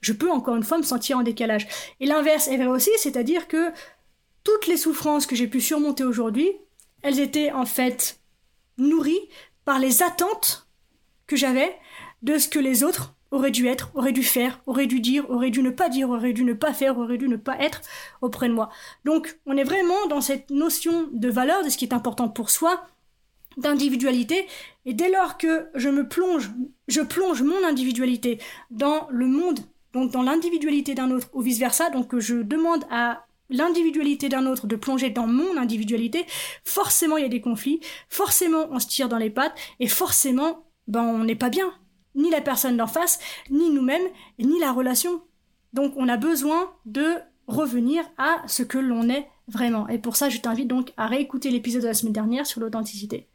je 0.00 0.14
peux 0.14 0.30
encore 0.30 0.56
une 0.56 0.62
fois 0.62 0.78
me 0.78 0.82
sentir 0.82 1.18
en 1.18 1.22
décalage. 1.22 1.68
Et 2.00 2.06
l'inverse 2.06 2.48
est 2.48 2.56
vrai 2.56 2.68
aussi, 2.68 2.90
c'est-à-dire 2.96 3.48
que 3.48 3.70
toutes 4.44 4.66
les 4.66 4.78
souffrances 4.78 5.26
que 5.26 5.36
j'ai 5.36 5.46
pu 5.46 5.60
surmonter 5.60 6.04
aujourd'hui, 6.04 6.50
elles 7.02 7.20
étaient 7.20 7.52
en 7.52 7.66
fait 7.66 8.20
nourries 8.78 9.28
par 9.64 9.78
les 9.78 10.02
attentes 10.02 10.68
que 11.26 11.36
j'avais 11.36 11.76
de 12.22 12.38
ce 12.38 12.48
que 12.48 12.58
les 12.58 12.82
autres 12.84 13.14
auraient 13.30 13.50
dû 13.50 13.68
être, 13.68 13.90
auraient 13.94 14.12
dû 14.12 14.24
faire, 14.24 14.60
auraient 14.66 14.86
dû 14.86 15.00
dire, 15.00 15.30
auraient 15.30 15.50
dû 15.50 15.62
ne 15.62 15.70
pas 15.70 15.88
dire, 15.88 16.10
auraient 16.10 16.32
dû 16.32 16.44
ne 16.44 16.52
pas 16.52 16.72
faire, 16.72 16.98
auraient 16.98 17.18
dû 17.18 17.28
ne 17.28 17.36
pas 17.36 17.58
être 17.58 17.80
auprès 18.20 18.48
de 18.48 18.54
moi. 18.54 18.70
Donc 19.04 19.38
on 19.46 19.56
est 19.56 19.64
vraiment 19.64 20.06
dans 20.08 20.20
cette 20.20 20.50
notion 20.50 21.08
de 21.12 21.28
valeur, 21.28 21.64
de 21.64 21.68
ce 21.68 21.78
qui 21.78 21.84
est 21.84 21.94
important 21.94 22.28
pour 22.28 22.50
soi, 22.50 22.84
d'individualité, 23.56 24.46
et 24.84 24.94
dès 24.94 25.10
lors 25.10 25.38
que 25.38 25.68
je 25.74 25.88
me 25.88 26.08
plonge, 26.08 26.50
je 26.88 27.00
plonge 27.00 27.42
mon 27.42 27.64
individualité 27.64 28.38
dans 28.70 29.06
le 29.10 29.26
monde, 29.26 29.60
donc 29.92 30.12
dans 30.12 30.22
l'individualité 30.22 30.94
d'un 30.94 31.10
autre, 31.10 31.28
ou 31.32 31.40
vice-versa, 31.40 31.90
donc 31.90 32.08
que 32.08 32.20
je 32.20 32.36
demande 32.36 32.84
à 32.90 33.26
l'individualité 33.50 34.28
d'un 34.28 34.46
autre 34.46 34.66
de 34.66 34.76
plonger 34.76 35.10
dans 35.10 35.26
mon 35.26 35.56
individualité, 35.56 36.24
forcément 36.64 37.16
il 37.16 37.22
y 37.22 37.26
a 37.26 37.28
des 37.30 37.40
conflits, 37.40 37.80
forcément 38.08 38.68
on 38.70 38.78
se 38.78 38.88
tire 38.88 39.08
dans 39.08 39.18
les 39.18 39.30
pattes, 39.30 39.54
et 39.80 39.88
forcément, 39.88 40.64
ben 40.86 41.02
on 41.02 41.24
n'est 41.24 41.36
pas 41.36 41.50
bien. 41.50 41.72
Ni 42.14 42.30
la 42.30 42.40
personne 42.40 42.76
d'en 42.76 42.86
face, 42.86 43.20
ni 43.50 43.70
nous-mêmes, 43.70 44.08
ni 44.38 44.58
la 44.58 44.72
relation. 44.72 45.22
Donc 45.72 45.94
on 45.96 46.08
a 46.08 46.16
besoin 46.16 46.72
de 46.86 47.16
revenir 47.46 48.04
à 48.18 48.42
ce 48.46 48.62
que 48.62 48.78
l'on 48.78 49.08
est 49.08 49.28
vraiment. 49.48 49.88
Et 49.88 49.98
pour 49.98 50.16
ça, 50.16 50.28
je 50.28 50.38
t'invite 50.38 50.68
donc 50.68 50.92
à 50.96 51.06
réécouter 51.06 51.50
l'épisode 51.50 51.82
de 51.82 51.88
la 51.88 51.94
semaine 51.94 52.12
dernière 52.12 52.46
sur 52.46 52.60
l'authenticité. 52.60 53.28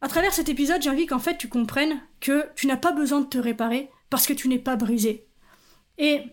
À 0.00 0.08
travers 0.08 0.32
cet 0.32 0.48
épisode, 0.48 0.82
j'ai 0.82 0.90
envie 0.90 1.06
qu'en 1.06 1.18
fait 1.18 1.36
tu 1.36 1.48
comprennes 1.48 2.00
que 2.20 2.48
tu 2.54 2.66
n'as 2.66 2.76
pas 2.76 2.92
besoin 2.92 3.20
de 3.20 3.26
te 3.26 3.38
réparer 3.38 3.90
parce 4.10 4.26
que 4.26 4.32
tu 4.32 4.48
n'es 4.48 4.58
pas 4.58 4.76
brisé. 4.76 5.25
Et 5.98 6.24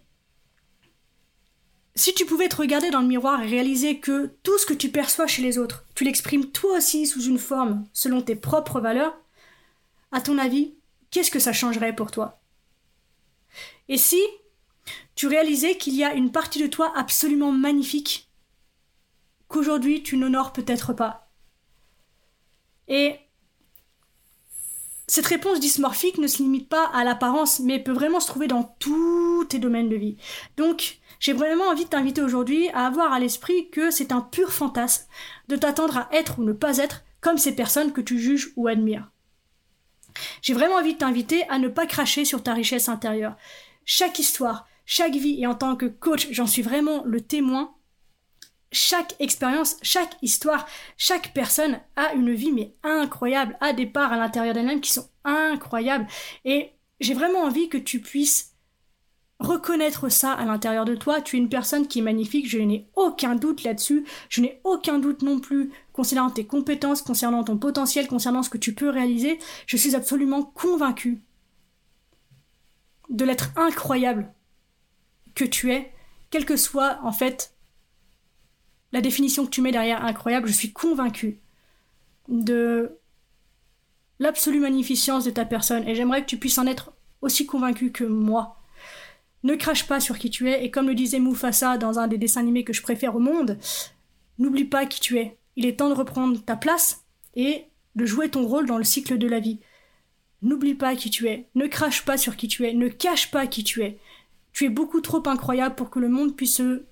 si 1.96 2.14
tu 2.14 2.26
pouvais 2.26 2.50
te 2.50 2.56
regarder 2.56 2.90
dans 2.90 3.02
le 3.02 3.08
miroir 3.08 3.42
et 3.42 3.48
réaliser 3.48 4.00
que 4.00 4.36
tout 4.44 4.58
ce 4.58 4.66
que 4.66 4.74
tu 4.74 4.90
perçois 4.90 5.28
chez 5.28 5.42
les 5.42 5.58
autres, 5.58 5.86
tu 5.96 6.04
l'exprimes 6.04 6.52
toi 6.52 6.78
aussi 6.78 7.06
sous 7.06 7.22
une 7.22 7.38
forme 7.38 7.86
selon 7.94 8.22
tes 8.22 8.36
propres 8.36 8.80
valeurs, 8.80 9.16
à 10.12 10.22
ton 10.22 10.38
avis, 10.38 10.74
qu'est-ce 11.12 11.32
que 11.32 11.40
ça 11.40 11.54
changerait 11.54 11.96
pour 11.96 12.12
toi? 12.12 12.42
Et 13.88 13.98
si 13.98 14.22
tu 15.16 15.28
réalisais 15.28 15.78
qu'il 15.78 15.96
y 15.96 16.04
a 16.04 16.14
une 16.14 16.32
partie 16.32 16.60
de 16.60 16.68
toi 16.68 16.92
absolument 16.96 17.52
magnifique 17.52 18.30
qu'aujourd'hui 19.48 20.02
tu 20.02 20.18
n'honores 20.18 20.54
peut-être 20.54 20.94
pas? 20.94 21.32
Et 22.88 23.18
cette 25.08 25.26
réponse 25.26 25.60
dysmorphique 25.60 26.18
ne 26.18 26.28
se 26.28 26.38
limite 26.38 26.70
pas 26.70 26.86
à 26.94 27.04
l'apparence, 27.04 27.60
mais 27.60 27.84
peut 27.84 27.92
vraiment 27.92 28.20
se 28.20 28.28
trouver 28.28 28.48
dans 28.48 28.76
tous 28.80 29.46
tes 29.46 29.60
domaines 29.60 29.90
de 29.90 29.96
vie. 29.96 30.18
Donc, 30.56 31.00
j'ai 31.20 31.34
vraiment 31.34 31.66
envie 31.66 31.86
de 31.86 31.90
t'inviter 31.90 32.22
aujourd'hui 32.22 32.70
à 32.70 32.86
avoir 32.86 33.12
à 33.12 33.20
l'esprit 33.20 33.70
que 33.70 33.92
c'est 33.92 34.12
un 34.12 34.22
pur 34.22 34.52
fantasme 34.52 35.06
de 35.50 35.56
t'attendre 35.56 35.98
à 35.98 36.10
être 36.14 36.40
ou 36.40 36.44
ne 36.44 36.54
pas 36.54 36.78
être 36.78 37.04
comme 37.20 37.38
ces 37.38 37.56
personnes 37.56 37.92
que 37.92 38.02
tu 38.02 38.18
juges 38.18 38.54
ou 38.56 38.68
admires. 38.68 39.10
J'ai 40.42 40.54
vraiment 40.54 40.76
envie 40.76 40.94
de 40.94 41.00
t'inviter 41.00 41.48
à 41.50 41.60
ne 41.60 41.68
pas 41.68 41.86
cracher 41.86 42.24
sur 42.24 42.44
ta 42.44 42.54
richesse 42.54 42.90
intérieure. 42.90 43.36
Chaque 43.86 44.20
histoire, 44.20 44.68
chaque 44.86 45.16
vie, 45.16 45.42
et 45.42 45.48
en 45.48 45.56
tant 45.56 45.76
que 45.76 45.86
coach, 45.86 46.28
j'en 46.32 46.48
suis 46.48 46.62
vraiment 46.62 47.04
le 47.06 47.22
témoin, 47.22 47.74
chaque 48.74 49.16
expérience, 49.20 49.78
chaque 49.82 50.18
histoire, 50.22 50.68
chaque 50.98 51.34
personne 51.34 51.80
a 51.96 52.14
une 52.14 52.34
vie 52.34 52.52
mais 52.52 52.76
incroyable, 52.84 53.58
a 53.62 53.72
des 53.72 53.86
parts 53.86 54.12
à 54.12 54.18
l'intérieur 54.18 54.54
d'elle-même 54.54 54.82
qui 54.82 54.92
sont 54.92 55.08
incroyables. 55.24 56.08
Et 56.44 56.72
j'ai 57.00 57.14
vraiment 57.14 57.44
envie 57.44 57.70
que 57.70 57.78
tu 57.78 58.02
puisses 58.02 58.54
reconnaître 59.40 60.10
ça 60.10 60.34
à 60.34 60.46
l'intérieur 60.46 60.86
de 60.86 60.96
toi. 60.96 61.22
Tu 61.22 61.36
es 61.36 61.40
une 61.40 61.50
personne 61.50 61.88
qui 61.88 62.00
est 62.00 62.04
magnifique, 62.04 62.50
je 62.50 62.58
n'ai 62.58 62.90
aucun 62.96 63.36
doute 63.36 63.64
là-dessus. 63.64 64.06
Je 64.30 64.42
n'ai 64.42 64.60
aucun 64.64 65.00
doute 65.00 65.22
non 65.22 65.40
plus 65.40 65.72
concernant 65.92 66.30
tes 66.30 66.46
compétences, 66.46 67.02
concernant 67.02 67.44
ton 67.44 67.58
potentiel, 67.58 68.08
concernant 68.08 68.44
ce 68.44 68.50
que 68.50 68.58
tu 68.58 68.74
peux 68.74 68.90
réaliser. 68.90 69.40
Je 69.68 69.78
suis 69.78 69.96
absolument 69.96 70.44
convaincue 70.44 71.22
de 73.10 73.26
l'être 73.26 73.52
incroyable 73.56 74.34
que 75.36 75.46
tu 75.46 75.72
es, 75.72 75.92
quel 76.30 76.46
que 76.46 76.58
soit 76.58 77.00
en 77.04 77.12
fait 77.12 77.54
la 78.94 79.02
définition 79.02 79.44
que 79.46 79.50
tu 79.50 79.62
mets 79.62 79.72
derrière 79.72 80.06
incroyable, 80.06 80.48
je 80.48 80.54
suis 80.54 80.72
convaincue 80.72 81.40
de 82.30 83.00
l'absolue 84.20 84.60
magnificence 84.60 85.26
de 85.26 85.32
ta 85.32 85.46
personne 85.46 85.86
et 85.88 85.96
j'aimerais 85.96 86.22
que 86.22 86.28
tu 86.28 86.38
puisses 86.38 86.60
en 86.60 86.68
être 86.68 86.94
aussi 87.22 87.48
convaincu 87.48 87.92
que 87.92 88.04
moi. 88.04 88.62
Ne 89.42 89.56
crache 89.56 89.88
pas 89.88 90.00
sur 90.00 90.20
qui 90.20 90.30
tu 90.30 90.50
es 90.50 90.64
et 90.64 90.72
comme 90.72 90.88
le 90.88 90.96
disait 90.96 91.20
Mufasa 91.20 91.78
dans 91.78 91.98
un 91.98 92.08
des 92.08 92.20
dessins 92.20 92.42
animés 92.42 92.64
que 92.64 92.72
je 92.72 92.84
préfère 92.84 93.16
au 93.16 93.20
monde, 93.20 93.58
n'oublie 94.38 94.64
pas 94.64 94.86
qui 94.86 95.02
tu 95.02 95.18
es. 95.18 95.38
Il 95.56 95.66
est 95.66 95.80
temps 95.80 95.90
de 95.90 95.96
reprendre 95.96 96.40
ta 96.46 96.56
place 96.56 97.04
et 97.36 97.66
de 97.96 98.06
jouer 98.06 98.30
ton 98.30 98.46
rôle 98.46 98.68
dans 98.68 98.78
le 98.78 98.84
cycle 98.84 99.18
de 99.18 99.28
la 99.28 99.40
vie. 99.40 99.60
N'oublie 100.44 100.76
pas 100.76 100.96
qui 100.96 101.10
tu 101.10 101.28
es, 101.28 101.50
ne 101.56 101.66
crache 101.66 102.06
pas 102.06 102.18
sur 102.18 102.36
qui 102.36 102.48
tu 102.48 102.66
es, 102.66 102.74
ne 102.74 102.90
cache 102.90 103.32
pas 103.32 103.48
qui 103.48 103.64
tu 103.64 103.82
es. 103.82 103.98
Tu 104.52 104.66
es 104.66 104.70
beaucoup 104.70 105.02
trop 105.02 105.28
incroyable 105.28 105.74
pour 105.74 105.90
que 105.90 106.00
le 106.00 106.10
monde 106.10 106.36
puisse 106.36 106.58
se 106.58 106.86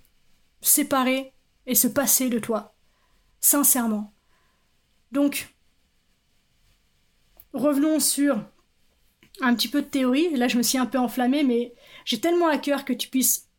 séparer 0.62 1.32
et 1.66 1.76
se 1.76 1.88
passer 1.88 2.30
de 2.30 2.40
toi. 2.40 2.76
Sincèrement. 3.40 4.14
Donc, 5.12 5.54
revenons 7.54 8.00
sur 8.00 8.44
un 9.42 9.56
petit 9.56 9.68
peu 9.68 9.82
de 9.82 9.88
théorie. 9.88 10.36
Là, 10.36 10.48
je 10.48 10.58
me 10.58 10.64
suis 10.64 10.78
un 10.78 10.86
peu 10.86 10.98
enflammée, 10.98 11.44
mais 11.44 11.74
j'ai 12.06 12.20
tellement 12.20 12.48
à 12.48 12.58
cœur 12.58 12.86
que 12.86 12.94
tu 12.94 13.10
puisses 13.10 13.50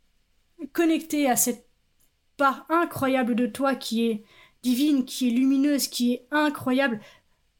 connecter 0.73 1.29
à 1.29 1.37
cette 1.37 1.67
part 2.37 2.67
incroyable 2.69 3.35
de 3.35 3.47
toi 3.47 3.75
qui 3.75 4.07
est 4.07 4.25
divine, 4.63 5.05
qui 5.05 5.29
est 5.29 5.33
lumineuse, 5.33 5.89
qui 5.89 6.15
est 6.15 6.27
incroyable, 6.31 7.01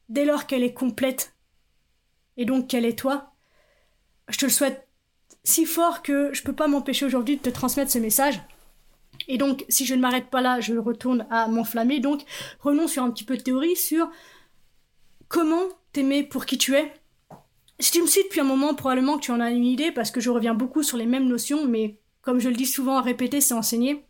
dès 0.09 0.25
lors 0.25 0.47
qu'elle 0.47 0.63
est 0.63 0.73
complète, 0.73 1.35
et 2.37 2.45
donc 2.45 2.67
qu'elle 2.67 2.85
est 2.85 2.97
toi. 2.97 3.33
Je 4.29 4.37
te 4.37 4.45
le 4.45 4.51
souhaite 4.51 4.87
si 5.43 5.65
fort 5.65 6.01
que 6.01 6.33
je 6.33 6.43
peux 6.43 6.53
pas 6.53 6.67
m'empêcher 6.67 7.05
aujourd'hui 7.05 7.37
de 7.37 7.41
te 7.41 7.49
transmettre 7.49 7.91
ce 7.91 7.99
message. 7.99 8.39
Et 9.27 9.37
donc, 9.37 9.65
si 9.69 9.85
je 9.85 9.95
ne 9.95 10.01
m'arrête 10.01 10.29
pas 10.29 10.41
là, 10.41 10.59
je 10.59 10.75
retourne 10.75 11.25
à 11.29 11.47
m'enflammer. 11.47 11.99
Donc, 11.99 12.21
revenons 12.59 12.87
sur 12.87 13.03
un 13.03 13.11
petit 13.11 13.23
peu 13.23 13.37
de 13.37 13.43
théorie 13.43 13.75
sur 13.75 14.09
comment 15.27 15.63
t'aimer 15.91 16.23
pour 16.23 16.45
qui 16.45 16.57
tu 16.57 16.75
es. 16.75 16.93
Si 17.79 17.91
tu 17.91 18.01
me 18.01 18.07
suis 18.07 18.23
depuis 18.23 18.39
un 18.39 18.45
moment, 18.45 18.73
probablement 18.75 19.17
que 19.17 19.23
tu 19.23 19.31
en 19.31 19.39
as 19.39 19.51
une 19.51 19.65
idée 19.65 19.91
parce 19.91 20.11
que 20.11 20.21
je 20.21 20.29
reviens 20.29 20.53
beaucoup 20.53 20.83
sur 20.83 20.97
les 20.97 21.05
mêmes 21.05 21.27
notions, 21.27 21.65
mais 21.67 21.97
comme 22.21 22.39
je 22.39 22.49
le 22.49 22.55
dis 22.55 22.65
souvent 22.65 23.01
répéter, 23.01 23.41
c'est 23.41 23.53
enseigner. 23.53 24.05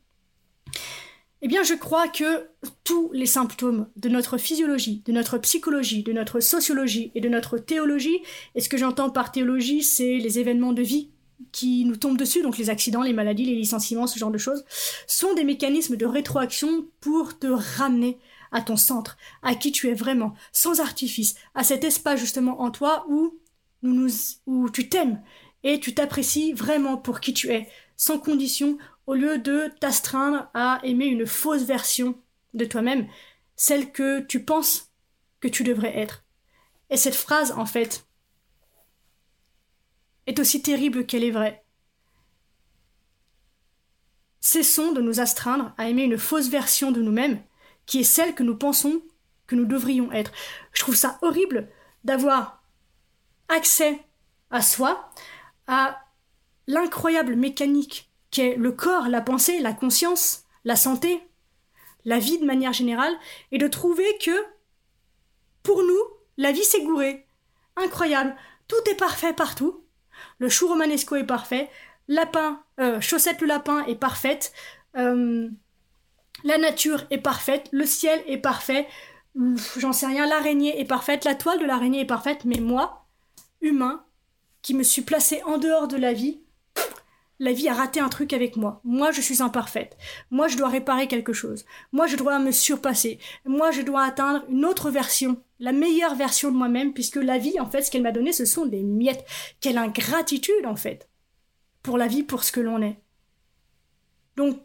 Eh 1.41 1.47
bien, 1.47 1.63
je 1.63 1.73
crois 1.73 2.07
que 2.07 2.47
tous 2.85 3.11
les 3.11 3.25
symptômes 3.25 3.89
de 3.97 4.07
notre 4.07 4.37
physiologie, 4.37 5.01
de 5.05 5.11
notre 5.11 5.37
psychologie, 5.39 6.03
de 6.03 6.13
notre 6.13 6.39
sociologie 6.39 7.11
et 7.15 7.21
de 7.21 7.27
notre 7.27 7.57
théologie, 7.57 8.19
et 8.55 8.61
ce 8.61 8.69
que 8.69 8.77
j'entends 8.77 9.09
par 9.09 9.31
théologie, 9.31 9.83
c'est 9.83 10.19
les 10.19 10.39
événements 10.39 10.71
de 10.71 10.83
vie 10.83 11.12
qui 11.51 11.85
nous 11.85 11.95
tombent 11.95 12.17
dessus, 12.17 12.41
donc 12.41 12.57
les 12.57 12.69
accidents, 12.69 13.01
les 13.01 13.13
maladies, 13.13 13.45
les 13.45 13.55
licenciements, 13.55 14.07
ce 14.07 14.19
genre 14.19 14.31
de 14.31 14.37
choses, 14.37 14.65
sont 15.07 15.33
des 15.33 15.43
mécanismes 15.43 15.97
de 15.97 16.05
rétroaction 16.05 16.87
pour 16.99 17.37
te 17.37 17.47
ramener 17.47 18.19
à 18.51 18.61
ton 18.61 18.77
centre, 18.77 19.17
à 19.41 19.55
qui 19.55 19.71
tu 19.71 19.89
es 19.89 19.93
vraiment, 19.93 20.35
sans 20.51 20.79
artifice, 20.79 21.35
à 21.55 21.63
cet 21.63 21.83
espace 21.83 22.19
justement 22.19 22.61
en 22.61 22.71
toi 22.71 23.05
où, 23.09 23.39
nous, 23.81 24.09
où 24.45 24.69
tu 24.69 24.89
t'aimes 24.89 25.21
et 25.63 25.79
tu 25.79 25.93
t'apprécies 25.93 26.53
vraiment 26.53 26.97
pour 26.97 27.19
qui 27.19 27.33
tu 27.33 27.49
es, 27.49 27.67
sans 27.97 28.19
condition, 28.19 28.77
au 29.07 29.15
lieu 29.15 29.37
de 29.37 29.71
t'astreindre 29.79 30.49
à 30.53 30.79
aimer 30.83 31.05
une 31.05 31.25
fausse 31.25 31.63
version 31.63 32.15
de 32.53 32.65
toi-même, 32.65 33.07
celle 33.55 33.91
que 33.91 34.21
tu 34.21 34.43
penses 34.43 34.91
que 35.39 35.47
tu 35.47 35.63
devrais 35.63 35.97
être. 35.97 36.23
Et 36.89 36.97
cette 36.97 37.15
phrase, 37.15 37.53
en 37.53 37.65
fait, 37.65 38.05
est 40.27 40.39
aussi 40.39 40.61
terrible 40.61 41.05
qu'elle 41.05 41.23
est 41.23 41.31
vraie. 41.31 41.63
Cessons 44.39 44.91
de 44.91 45.01
nous 45.01 45.19
astreindre 45.19 45.73
à 45.77 45.87
aimer 45.87 46.03
une 46.03 46.17
fausse 46.17 46.49
version 46.49 46.91
de 46.91 47.01
nous-mêmes, 47.01 47.41
qui 47.85 48.01
est 48.01 48.03
celle 48.03 48.35
que 48.35 48.43
nous 48.43 48.57
pensons 48.57 49.01
que 49.47 49.55
nous 49.55 49.65
devrions 49.65 50.11
être. 50.11 50.31
Je 50.73 50.81
trouve 50.81 50.95
ça 50.95 51.17
horrible 51.21 51.69
d'avoir 52.03 52.63
accès 53.49 54.05
à 54.51 54.61
soi, 54.61 55.09
à 55.67 55.99
l'incroyable 56.67 57.35
mécanique 57.35 58.11
qu'est 58.31 58.55
le 58.55 58.71
corps, 58.71 59.07
la 59.09 59.21
pensée, 59.21 59.59
la 59.59 59.73
conscience, 59.73 60.43
la 60.63 60.75
santé, 60.75 61.21
la 62.05 62.19
vie 62.19 62.39
de 62.39 62.45
manière 62.45 62.73
générale, 62.73 63.15
et 63.51 63.57
de 63.57 63.67
trouver 63.67 64.17
que, 64.19 64.45
pour 65.61 65.83
nous, 65.83 66.01
la 66.37 66.51
vie 66.51 66.63
s'est 66.63 66.83
gourée. 66.83 67.25
Incroyable. 67.75 68.35
Tout 68.67 68.89
est 68.89 68.95
parfait 68.95 69.33
partout. 69.33 69.82
Le 70.39 70.49
chou 70.49 70.67
romanesco 70.67 71.15
est 71.15 71.25
parfait. 71.25 71.69
Lapin, 72.07 72.61
euh, 72.79 72.99
chaussette 73.01 73.41
le 73.41 73.47
lapin 73.47 73.85
est 73.85 73.95
parfaite. 73.95 74.53
Euh, 74.97 75.49
la 76.43 76.57
nature 76.57 77.05
est 77.11 77.19
parfaite. 77.19 77.69
Le 77.71 77.85
ciel 77.85 78.21
est 78.27 78.37
parfait. 78.37 78.87
J'en 79.77 79.93
sais 79.93 80.07
rien. 80.07 80.27
L'araignée 80.27 80.79
est 80.79 80.85
parfaite. 80.85 81.25
La 81.25 81.35
toile 81.35 81.59
de 81.59 81.65
l'araignée 81.65 82.01
est 82.01 82.05
parfaite. 82.05 82.45
Mais 82.45 82.59
moi, 82.59 83.05
humain, 83.61 84.03
qui 84.61 84.73
me 84.73 84.83
suis 84.83 85.01
placé 85.01 85.41
en 85.43 85.57
dehors 85.57 85.87
de 85.87 85.97
la 85.97 86.13
vie, 86.13 86.39
la 87.39 87.51
vie 87.51 87.67
a 87.67 87.73
raté 87.73 87.99
un 87.99 88.09
truc 88.09 88.31
avec 88.31 88.55
moi. 88.55 88.79
Moi, 88.83 89.11
je 89.11 89.21
suis 89.21 89.41
imparfaite. 89.41 89.97
Moi, 90.31 90.47
je 90.47 90.57
dois 90.57 90.69
réparer 90.69 91.07
quelque 91.07 91.33
chose. 91.33 91.65
Moi, 91.91 92.07
je 92.07 92.15
dois 92.15 92.39
me 92.39 92.51
surpasser. 92.51 93.19
Moi, 93.45 93.71
je 93.71 93.81
dois 93.81 94.03
atteindre 94.03 94.45
une 94.49 94.65
autre 94.65 94.89
version, 94.89 95.41
la 95.63 95.71
meilleure 95.71 96.15
version 96.15 96.51
de 96.51 96.57
moi-même, 96.57 96.93
puisque 96.93 97.15
la 97.15 97.37
vie, 97.37 97.57
en 97.57 97.69
fait, 97.69 97.83
ce 97.83 97.89
qu'elle 97.89 98.01
m'a 98.01 98.11
donné, 98.11 98.33
ce 98.33 98.43
sont 98.43 98.65
des 98.65 98.83
miettes. 98.83 99.25
Quelle 99.61 99.77
ingratitude, 99.77 100.65
en 100.65 100.75
fait, 100.75 101.09
pour 101.81 101.97
la 101.97 102.07
vie, 102.07 102.23
pour 102.23 102.43
ce 102.43 102.51
que 102.51 102.59
l'on 102.59 102.81
est. 102.81 102.99
Donc, 104.35 104.61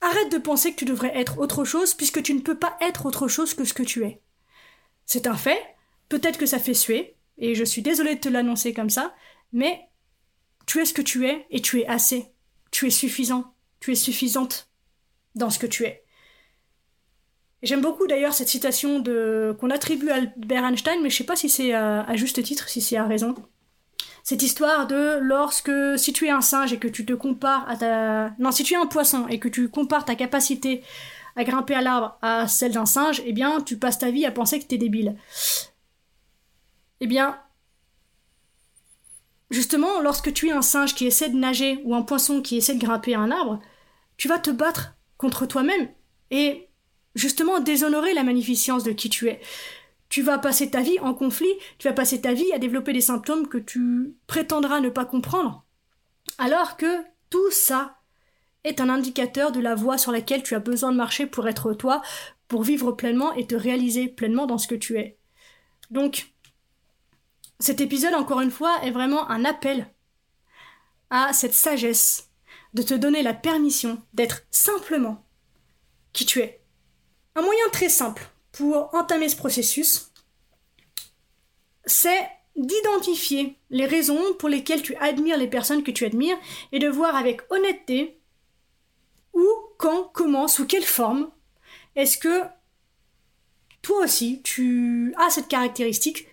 arrête 0.00 0.32
de 0.32 0.38
penser 0.38 0.72
que 0.72 0.78
tu 0.80 0.86
devrais 0.86 1.16
être 1.16 1.38
autre 1.38 1.64
chose, 1.64 1.94
puisque 1.94 2.20
tu 2.20 2.34
ne 2.34 2.40
peux 2.40 2.58
pas 2.58 2.76
être 2.80 3.06
autre 3.06 3.28
chose 3.28 3.54
que 3.54 3.64
ce 3.64 3.74
que 3.74 3.84
tu 3.84 4.04
es. 4.04 4.20
C'est 5.06 5.28
un 5.28 5.36
fait. 5.36 5.62
Peut-être 6.08 6.38
que 6.38 6.46
ça 6.46 6.58
fait 6.58 6.74
suer, 6.74 7.16
et 7.38 7.54
je 7.54 7.62
suis 7.62 7.80
désolée 7.80 8.16
de 8.16 8.20
te 8.20 8.28
l'annoncer 8.28 8.74
comme 8.74 8.90
ça, 8.90 9.14
mais 9.52 9.88
tu 10.66 10.80
es 10.80 10.84
ce 10.84 10.94
que 10.94 11.02
tu 11.02 11.28
es 11.28 11.46
et 11.50 11.62
tu 11.62 11.78
es 11.78 11.86
assez. 11.86 12.34
Tu 12.72 12.88
es 12.88 12.90
suffisant. 12.90 13.54
Tu 13.78 13.92
es 13.92 13.94
suffisante 13.94 14.68
dans 15.36 15.50
ce 15.50 15.60
que 15.60 15.68
tu 15.68 15.84
es. 15.84 16.02
J'aime 17.62 17.82
beaucoup 17.82 18.06
d'ailleurs 18.06 18.32
cette 18.32 18.48
citation 18.48 19.02
qu'on 19.04 19.70
attribue 19.70 20.10
à 20.10 20.16
Albert 20.16 20.64
Einstein, 20.64 21.02
mais 21.02 21.10
je 21.10 21.16
sais 21.16 21.24
pas 21.24 21.36
si 21.36 21.48
c'est 21.48 21.74
à, 21.74 22.16
juste 22.16 22.42
titre, 22.42 22.68
si 22.68 22.80
c'est 22.80 22.96
à 22.96 23.04
raison. 23.04 23.34
Cette 24.22 24.42
histoire 24.42 24.86
de 24.86 25.18
lorsque 25.20 25.72
si 25.98 26.12
tu 26.12 26.26
es 26.26 26.30
un 26.30 26.40
singe 26.40 26.72
et 26.72 26.78
que 26.78 26.88
tu 26.88 27.04
te 27.04 27.12
compares 27.12 27.68
à 27.68 27.76
ta 27.76 28.30
non 28.38 28.52
si 28.52 28.64
tu 28.64 28.74
es 28.74 28.76
un 28.76 28.86
poisson 28.86 29.26
et 29.28 29.38
que 29.38 29.48
tu 29.48 29.68
compares 29.68 30.04
ta 30.04 30.14
capacité 30.14 30.82
à 31.36 31.44
grimper 31.44 31.74
à 31.74 31.80
l'arbre 31.80 32.18
à 32.22 32.46
celle 32.46 32.72
d'un 32.72 32.86
singe, 32.86 33.22
eh 33.24 33.32
bien 33.32 33.60
tu 33.60 33.78
passes 33.78 33.98
ta 33.98 34.10
vie 34.10 34.26
à 34.26 34.30
penser 34.30 34.60
que 34.60 34.66
tu 34.66 34.74
es 34.74 34.78
débile. 34.78 35.16
Eh 37.00 37.06
bien 37.06 37.38
Justement, 39.50 40.00
lorsque 40.00 40.32
tu 40.32 40.48
es 40.48 40.52
un 40.52 40.62
singe 40.62 40.94
qui 40.94 41.06
essaie 41.06 41.28
de 41.28 41.36
nager 41.36 41.80
ou 41.84 41.94
un 41.94 42.02
poisson 42.02 42.40
qui 42.40 42.56
essaie 42.56 42.74
de 42.74 42.80
grimper 42.80 43.14
à 43.14 43.20
un 43.20 43.32
arbre, 43.32 43.60
tu 44.16 44.28
vas 44.28 44.38
te 44.38 44.50
battre 44.50 44.94
contre 45.18 45.44
toi-même 45.44 45.88
et 46.30 46.69
justement 47.14 47.60
déshonorer 47.60 48.14
la 48.14 48.22
magnificence 48.22 48.84
de 48.84 48.92
qui 48.92 49.10
tu 49.10 49.28
es. 49.28 49.40
Tu 50.08 50.22
vas 50.22 50.38
passer 50.38 50.70
ta 50.70 50.80
vie 50.80 50.98
en 51.00 51.14
conflit, 51.14 51.52
tu 51.78 51.88
vas 51.88 51.94
passer 51.94 52.20
ta 52.20 52.32
vie 52.32 52.52
à 52.52 52.58
développer 52.58 52.92
des 52.92 53.00
symptômes 53.00 53.48
que 53.48 53.58
tu 53.58 54.14
prétendras 54.26 54.80
ne 54.80 54.88
pas 54.88 55.04
comprendre. 55.04 55.64
Alors 56.38 56.76
que 56.76 57.02
tout 57.30 57.50
ça 57.50 57.96
est 58.64 58.80
un 58.80 58.88
indicateur 58.88 59.52
de 59.52 59.60
la 59.60 59.74
voie 59.74 59.98
sur 59.98 60.12
laquelle 60.12 60.42
tu 60.42 60.54
as 60.54 60.60
besoin 60.60 60.92
de 60.92 60.96
marcher 60.96 61.26
pour 61.26 61.48
être 61.48 61.72
toi, 61.72 62.02
pour 62.48 62.62
vivre 62.62 62.92
pleinement 62.92 63.32
et 63.34 63.46
te 63.46 63.54
réaliser 63.54 64.08
pleinement 64.08 64.46
dans 64.46 64.58
ce 64.58 64.66
que 64.66 64.74
tu 64.74 64.98
es. 64.98 65.16
Donc, 65.90 66.32
cet 67.58 67.80
épisode, 67.80 68.14
encore 68.14 68.40
une 68.40 68.50
fois, 68.50 68.82
est 68.82 68.90
vraiment 68.90 69.30
un 69.30 69.44
appel 69.44 69.88
à 71.10 71.32
cette 71.32 71.54
sagesse 71.54 72.30
de 72.74 72.82
te 72.82 72.94
donner 72.94 73.22
la 73.22 73.34
permission 73.34 74.02
d'être 74.14 74.42
simplement 74.50 75.26
qui 76.12 76.26
tu 76.26 76.40
es. 76.40 76.59
Un 77.34 77.42
moyen 77.42 77.68
très 77.72 77.88
simple 77.88 78.28
pour 78.52 78.94
entamer 78.94 79.28
ce 79.28 79.36
processus, 79.36 80.10
c'est 81.86 82.28
d'identifier 82.56 83.56
les 83.70 83.86
raisons 83.86 84.34
pour 84.38 84.48
lesquelles 84.48 84.82
tu 84.82 84.94
admires 84.96 85.38
les 85.38 85.46
personnes 85.46 85.82
que 85.82 85.90
tu 85.90 86.04
admires 86.04 86.38
et 86.72 86.78
de 86.78 86.88
voir 86.88 87.14
avec 87.14 87.42
honnêteté 87.50 88.18
où, 89.32 89.48
quand, 89.78 90.10
comment, 90.12 90.48
sous 90.48 90.66
quelle 90.66 90.84
forme 90.84 91.30
est-ce 91.96 92.18
que 92.18 92.42
toi 93.82 94.04
aussi 94.04 94.42
tu 94.42 95.14
as 95.16 95.30
cette 95.30 95.48
caractéristique 95.48 96.26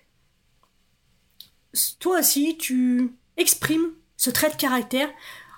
toi 2.00 2.20
aussi, 2.20 2.58
tu 2.58 3.12
exprimes 3.38 3.92
ce 4.16 4.30
trait 4.30 4.50
de 4.50 4.56
caractère, 4.56 5.10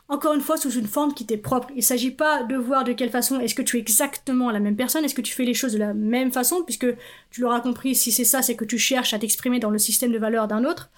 encore 0.10 0.34
une 0.34 0.42
fois, 0.42 0.58
sous 0.58 0.72
une 0.72 0.88
forme 0.88 1.14
qui 1.14 1.28
t'est 1.28 1.38
propre. 1.38 1.68
Il 1.72 1.78
ne 1.78 1.82
s'agit 1.82 2.10
pas 2.10 2.44
de 2.44 2.56
voir 2.56 2.84
de 2.84 2.94
quelle 2.94 3.12
façon 3.12 3.40
est-ce 3.40 3.54
que 3.54 3.62
tu 3.62 3.78
es 3.78 3.80
exactement 3.80 4.50
la 4.50 4.60
même 4.60 4.76
personne, 4.76 5.06
est-ce 5.06 5.14
que 5.14 5.22
tu 5.22 5.34
fais 5.34 5.46
les 5.46 5.54
choses 5.54 5.74
de 5.74 5.78
la 5.78 5.94
même 5.94 6.32
façon, 6.32 6.64
puisque 6.64 6.88
tu 7.30 7.42
l'auras 7.42 7.62
compris, 7.62 7.94
si 7.94 8.12
c'est 8.12 8.26
ça, 8.26 8.42
c'est 8.42 8.56
que 8.56 8.66
tu 8.66 8.80
cherches 8.80 9.14
à 9.14 9.20
t'exprimer 9.20 9.60
dans 9.60 9.70
le 9.70 9.78
système 9.78 10.12
de 10.12 10.18
valeurs 10.18 10.48
d'un 10.48 10.66
autre, 10.66 10.90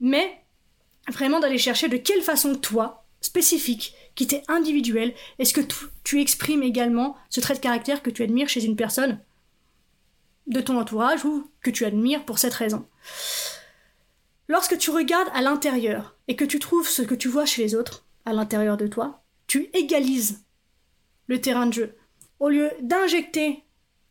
mais 0.00 0.40
vraiment 1.08 1.38
d'aller 1.38 1.56
chercher 1.56 1.88
de 1.88 1.96
quelle 1.96 2.20
façon 2.20 2.56
toi, 2.56 3.04
spécifique, 3.20 3.94
qui 4.16 4.26
t'est 4.26 4.42
individuel, 4.48 5.14
est-ce 5.38 5.54
que 5.54 5.60
tu 6.02 6.20
exprimes 6.20 6.64
également 6.64 7.16
ce 7.30 7.40
trait 7.40 7.54
de 7.54 7.60
caractère 7.60 8.02
que 8.02 8.10
tu 8.10 8.24
admires 8.24 8.48
chez 8.48 8.64
une 8.64 8.76
personne 8.76 9.20
de 10.48 10.60
ton 10.60 10.78
entourage 10.78 11.24
ou 11.24 11.48
que 11.62 11.70
tu 11.70 11.84
admires 11.84 12.24
pour 12.24 12.40
cette 12.40 12.54
raison? 12.54 12.86
Lorsque 14.48 14.76
tu 14.76 14.90
regardes 14.90 15.30
à 15.32 15.42
l'intérieur 15.42 16.16
et 16.26 16.34
que 16.34 16.44
tu 16.44 16.58
trouves 16.58 16.88
ce 16.88 17.02
que 17.02 17.14
tu 17.14 17.28
vois 17.28 17.46
chez 17.46 17.62
les 17.62 17.76
autres, 17.76 18.04
à 18.24 18.32
l'intérieur 18.32 18.76
de 18.76 18.86
toi, 18.86 19.22
tu 19.46 19.70
égalises 19.74 20.44
le 21.26 21.40
terrain 21.40 21.66
de 21.66 21.72
jeu. 21.72 21.96
Au 22.40 22.48
lieu 22.48 22.70
d'injecter 22.80 23.64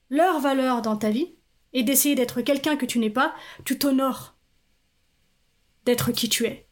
leur 0.09 0.39
valeur 0.39 0.81
dans 0.81 0.97
ta 0.97 1.09
vie 1.09 1.35
et 1.73 1.83
d'essayer 1.83 2.15
d'être 2.15 2.41
quelqu'un 2.41 2.75
que 2.75 2.85
tu 2.85 2.99
n'es 2.99 3.09
pas, 3.09 3.33
tu 3.65 3.77
t'honores 3.77 4.35
d'être 5.85 6.11
qui 6.11 6.29
tu 6.29 6.45
es. 6.45 6.67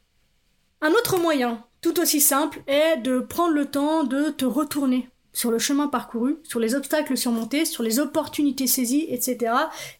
Un 0.81 0.91
autre 0.91 1.17
moyen, 1.17 1.65
tout 1.81 1.99
aussi 1.99 2.21
simple, 2.21 2.61
est 2.67 2.97
de 2.97 3.19
prendre 3.19 3.53
le 3.53 3.65
temps 3.65 4.03
de 4.03 4.29
te 4.29 4.45
retourner 4.45 5.09
sur 5.33 5.51
le 5.51 5.59
chemin 5.59 5.87
parcouru, 5.87 6.37
sur 6.43 6.59
les 6.59 6.75
obstacles 6.75 7.17
surmontés, 7.17 7.65
sur 7.65 7.83
les 7.83 7.99
opportunités 7.99 8.67
saisies, 8.67 9.05
etc. 9.09 9.53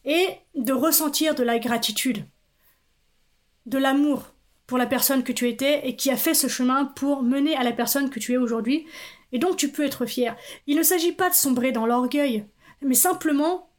et 0.06 0.28
de 0.56 0.74
ressentir 0.74 1.36
de 1.36 1.44
la 1.44 1.60
gratitude 1.60 2.26
de 3.66 3.78
l'amour 3.78 4.34
pour 4.70 4.78
la 4.78 4.86
personne 4.86 5.24
que 5.24 5.32
tu 5.32 5.50
étais 5.50 5.88
et 5.88 5.96
qui 5.96 6.12
a 6.12 6.16
fait 6.16 6.36
ce 6.36 6.48
chemin 6.48 6.86
pour 6.86 7.24
mener 7.24 7.56
à 7.56 7.64
la 7.64 7.72
personne 7.72 8.12
que 8.12 8.20
tu 8.20 8.34
es 8.34 8.38
aujourd'hui. 8.38 8.86
Et 9.32 9.40
donc 9.40 9.58
tu 9.58 9.70
peux 9.70 9.84
être 9.84 10.06
fier. 10.06 10.38
Il 10.68 10.78
ne 10.78 10.84
s'agit 10.84 11.12
pas 11.12 11.28
de 11.28 11.34
sombrer 11.34 11.72
dans 11.72 11.88
l'orgueil, 11.88 12.46
mais 12.84 12.94
simplement 12.94 13.72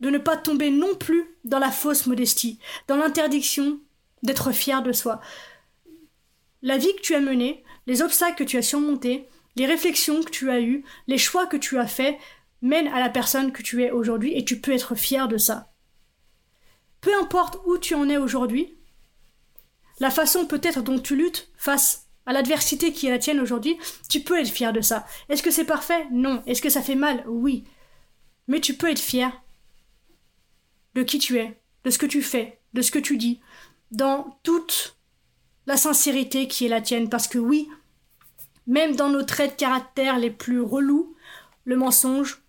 de 0.00 0.10
ne 0.10 0.18
pas 0.18 0.36
tomber 0.36 0.72
non 0.72 0.96
plus 0.96 1.24
dans 1.44 1.60
la 1.60 1.70
fausse 1.70 2.08
modestie, 2.08 2.58
dans 2.88 2.96
l'interdiction 2.96 3.78
d'être 4.24 4.50
fier 4.50 4.82
de 4.82 4.90
soi. 4.90 5.20
La 6.60 6.76
vie 6.76 6.92
que 6.96 7.00
tu 7.00 7.14
as 7.14 7.20
menée, 7.20 7.62
les 7.86 8.02
obstacles 8.02 8.34
que 8.34 8.50
tu 8.50 8.56
as 8.56 8.62
surmontés, 8.62 9.28
les 9.54 9.66
réflexions 9.66 10.24
que 10.24 10.30
tu 10.30 10.50
as 10.50 10.60
eues, 10.60 10.84
les 11.06 11.18
choix 11.18 11.46
que 11.46 11.56
tu 11.56 11.78
as 11.78 11.86
faits 11.86 12.18
mènent 12.62 12.88
à 12.88 12.98
la 12.98 13.10
personne 13.10 13.52
que 13.52 13.62
tu 13.62 13.84
es 13.84 13.92
aujourd'hui 13.92 14.36
et 14.36 14.44
tu 14.44 14.60
peux 14.60 14.72
être 14.72 14.96
fier 14.96 15.28
de 15.28 15.38
ça. 15.38 15.72
Peu 17.00 17.14
importe 17.16 17.60
où 17.64 17.78
tu 17.78 17.94
en 17.94 18.08
es 18.08 18.16
aujourd'hui, 18.16 18.76
la 20.00 20.10
façon 20.10 20.46
peut-être 20.46 20.82
dont 20.82 20.98
tu 20.98 21.16
luttes 21.16 21.48
face 21.56 22.08
à 22.26 22.32
l'adversité 22.32 22.92
qui 22.92 23.06
est 23.06 23.10
la 23.10 23.18
tienne 23.18 23.40
aujourd'hui, 23.40 23.76
tu 24.08 24.20
peux 24.20 24.38
être 24.38 24.48
fier 24.48 24.72
de 24.72 24.80
ça. 24.80 25.06
Est-ce 25.28 25.42
que 25.42 25.50
c'est 25.50 25.64
parfait? 25.64 26.06
Non. 26.10 26.42
Est-ce 26.46 26.62
que 26.62 26.70
ça 26.70 26.82
fait 26.82 26.94
mal? 26.94 27.22
Oui. 27.26 27.64
Mais 28.48 28.60
tu 28.60 28.74
peux 28.74 28.90
être 28.90 29.00
fier 29.00 29.32
de 30.94 31.02
qui 31.02 31.18
tu 31.18 31.38
es, 31.38 31.60
de 31.84 31.90
ce 31.90 31.98
que 31.98 32.06
tu 32.06 32.22
fais, 32.22 32.60
de 32.72 32.82
ce 32.82 32.90
que 32.90 32.98
tu 32.98 33.16
dis, 33.16 33.40
dans 33.90 34.38
toute 34.42 34.96
la 35.66 35.76
sincérité 35.76 36.48
qui 36.48 36.66
est 36.66 36.68
la 36.68 36.80
tienne. 36.80 37.08
Parce 37.08 37.28
que 37.28 37.38
oui, 37.38 37.68
même 38.66 38.96
dans 38.96 39.10
nos 39.10 39.22
traits 39.22 39.52
de 39.52 39.56
caractère 39.56 40.18
les 40.18 40.30
plus 40.30 40.60
relous, 40.60 41.14
le 41.64 41.76
mensonge, 41.76 42.42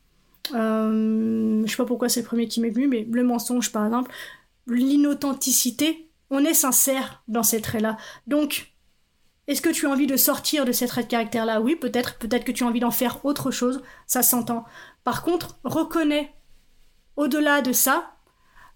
euh, 0.54 1.64
je 1.66 1.70
sais 1.70 1.78
pas 1.78 1.86
pourquoi 1.86 2.10
c'est 2.10 2.22
le 2.22 2.28
premier 2.28 2.48
qui 2.48 2.62
m'est 2.62 2.70
venu, 2.70 2.88
mais 2.88 3.08
le 3.10 3.24
mensonge 3.24 3.72
par 3.72 3.86
exemple, 3.86 4.12
l'inauthenticité, 4.68 6.05
on 6.30 6.44
est 6.44 6.54
sincère 6.54 7.24
dans 7.28 7.44
ces 7.44 7.62
traits-là. 7.62 7.98
Donc, 8.28 8.76
est-ce 9.48 9.62
que 9.62 9.70
tu 9.70 9.86
as 9.86 9.92
envie 9.92 10.08
de 10.08 10.18
sortir 10.18 10.66
de 10.66 10.72
ces 10.72 10.88
traits 10.88 11.06
de 11.06 11.12
caractère-là? 11.12 11.62
Oui, 11.62 11.76
peut-être. 11.76 12.18
Peut-être 12.18 12.46
que 12.46 12.52
tu 12.52 12.64
as 12.64 12.68
envie 12.68 12.80
d'en 12.80 12.92
faire 12.92 13.24
autre 13.26 13.52
chose. 13.52 13.84
Ça 14.08 14.24
s'entend. 14.24 14.66
Par 15.04 15.24
contre, 15.24 15.60
reconnais, 15.64 16.34
au-delà 17.16 17.62
de 17.62 17.72
ça, 17.72 18.18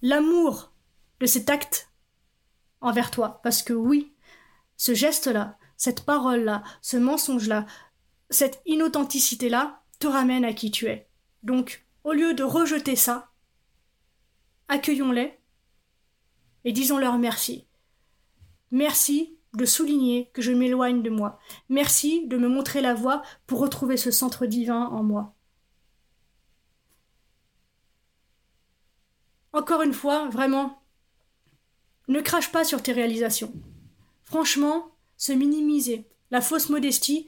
l'amour 0.02 0.72
de 1.20 1.26
cet 1.26 1.50
acte 1.50 1.90
envers 2.82 3.10
toi. 3.10 3.40
Parce 3.44 3.64
que 3.64 3.74
oui, 3.74 4.14
ce 4.78 4.94
geste-là, 4.94 5.58
cette 5.76 6.06
parole-là, 6.06 6.64
ce 6.82 6.98
mensonge-là, 6.98 7.66
cette 8.30 8.62
inauthenticité-là 8.66 9.82
te 10.00 10.08
ramène 10.08 10.46
à 10.46 10.54
qui 10.54 10.70
tu 10.70 10.86
es. 10.86 11.10
Donc, 11.42 11.86
au 12.04 12.14
lieu 12.14 12.34
de 12.34 12.44
rejeter 12.44 12.96
ça, 12.96 13.32
accueillons-les 14.68 15.39
et 16.66 16.72
disons-leur 16.72 17.18
merci. 17.18 17.66
Merci 18.72 19.38
de 19.54 19.66
souligner 19.66 20.30
que 20.34 20.42
je 20.42 20.52
m'éloigne 20.52 21.02
de 21.02 21.10
moi. 21.10 21.40
Merci 21.70 22.28
de 22.28 22.38
me 22.38 22.48
montrer 22.48 22.82
la 22.82 22.94
voie 22.94 23.24
pour 23.48 23.60
retrouver 23.60 23.98
ce 23.98 24.12
centre 24.12 24.46
divin 24.46 24.86
en 24.86 25.04
moi. 25.04 25.36
Encore 29.52 29.82
une 29.82 29.94
fois, 29.94 30.30
vraiment, 30.30 30.84
ne 32.08 32.22
crache 32.22 32.52
pas 32.52 32.64
sur 32.64 32.84
tes 32.84 32.92
réalisations. 32.92 33.52
Franchement, 34.24 34.92
se 35.18 35.32
minimiser, 35.32 36.08
la 36.30 36.42
fausse 36.42 36.70
modestie, 36.70 37.28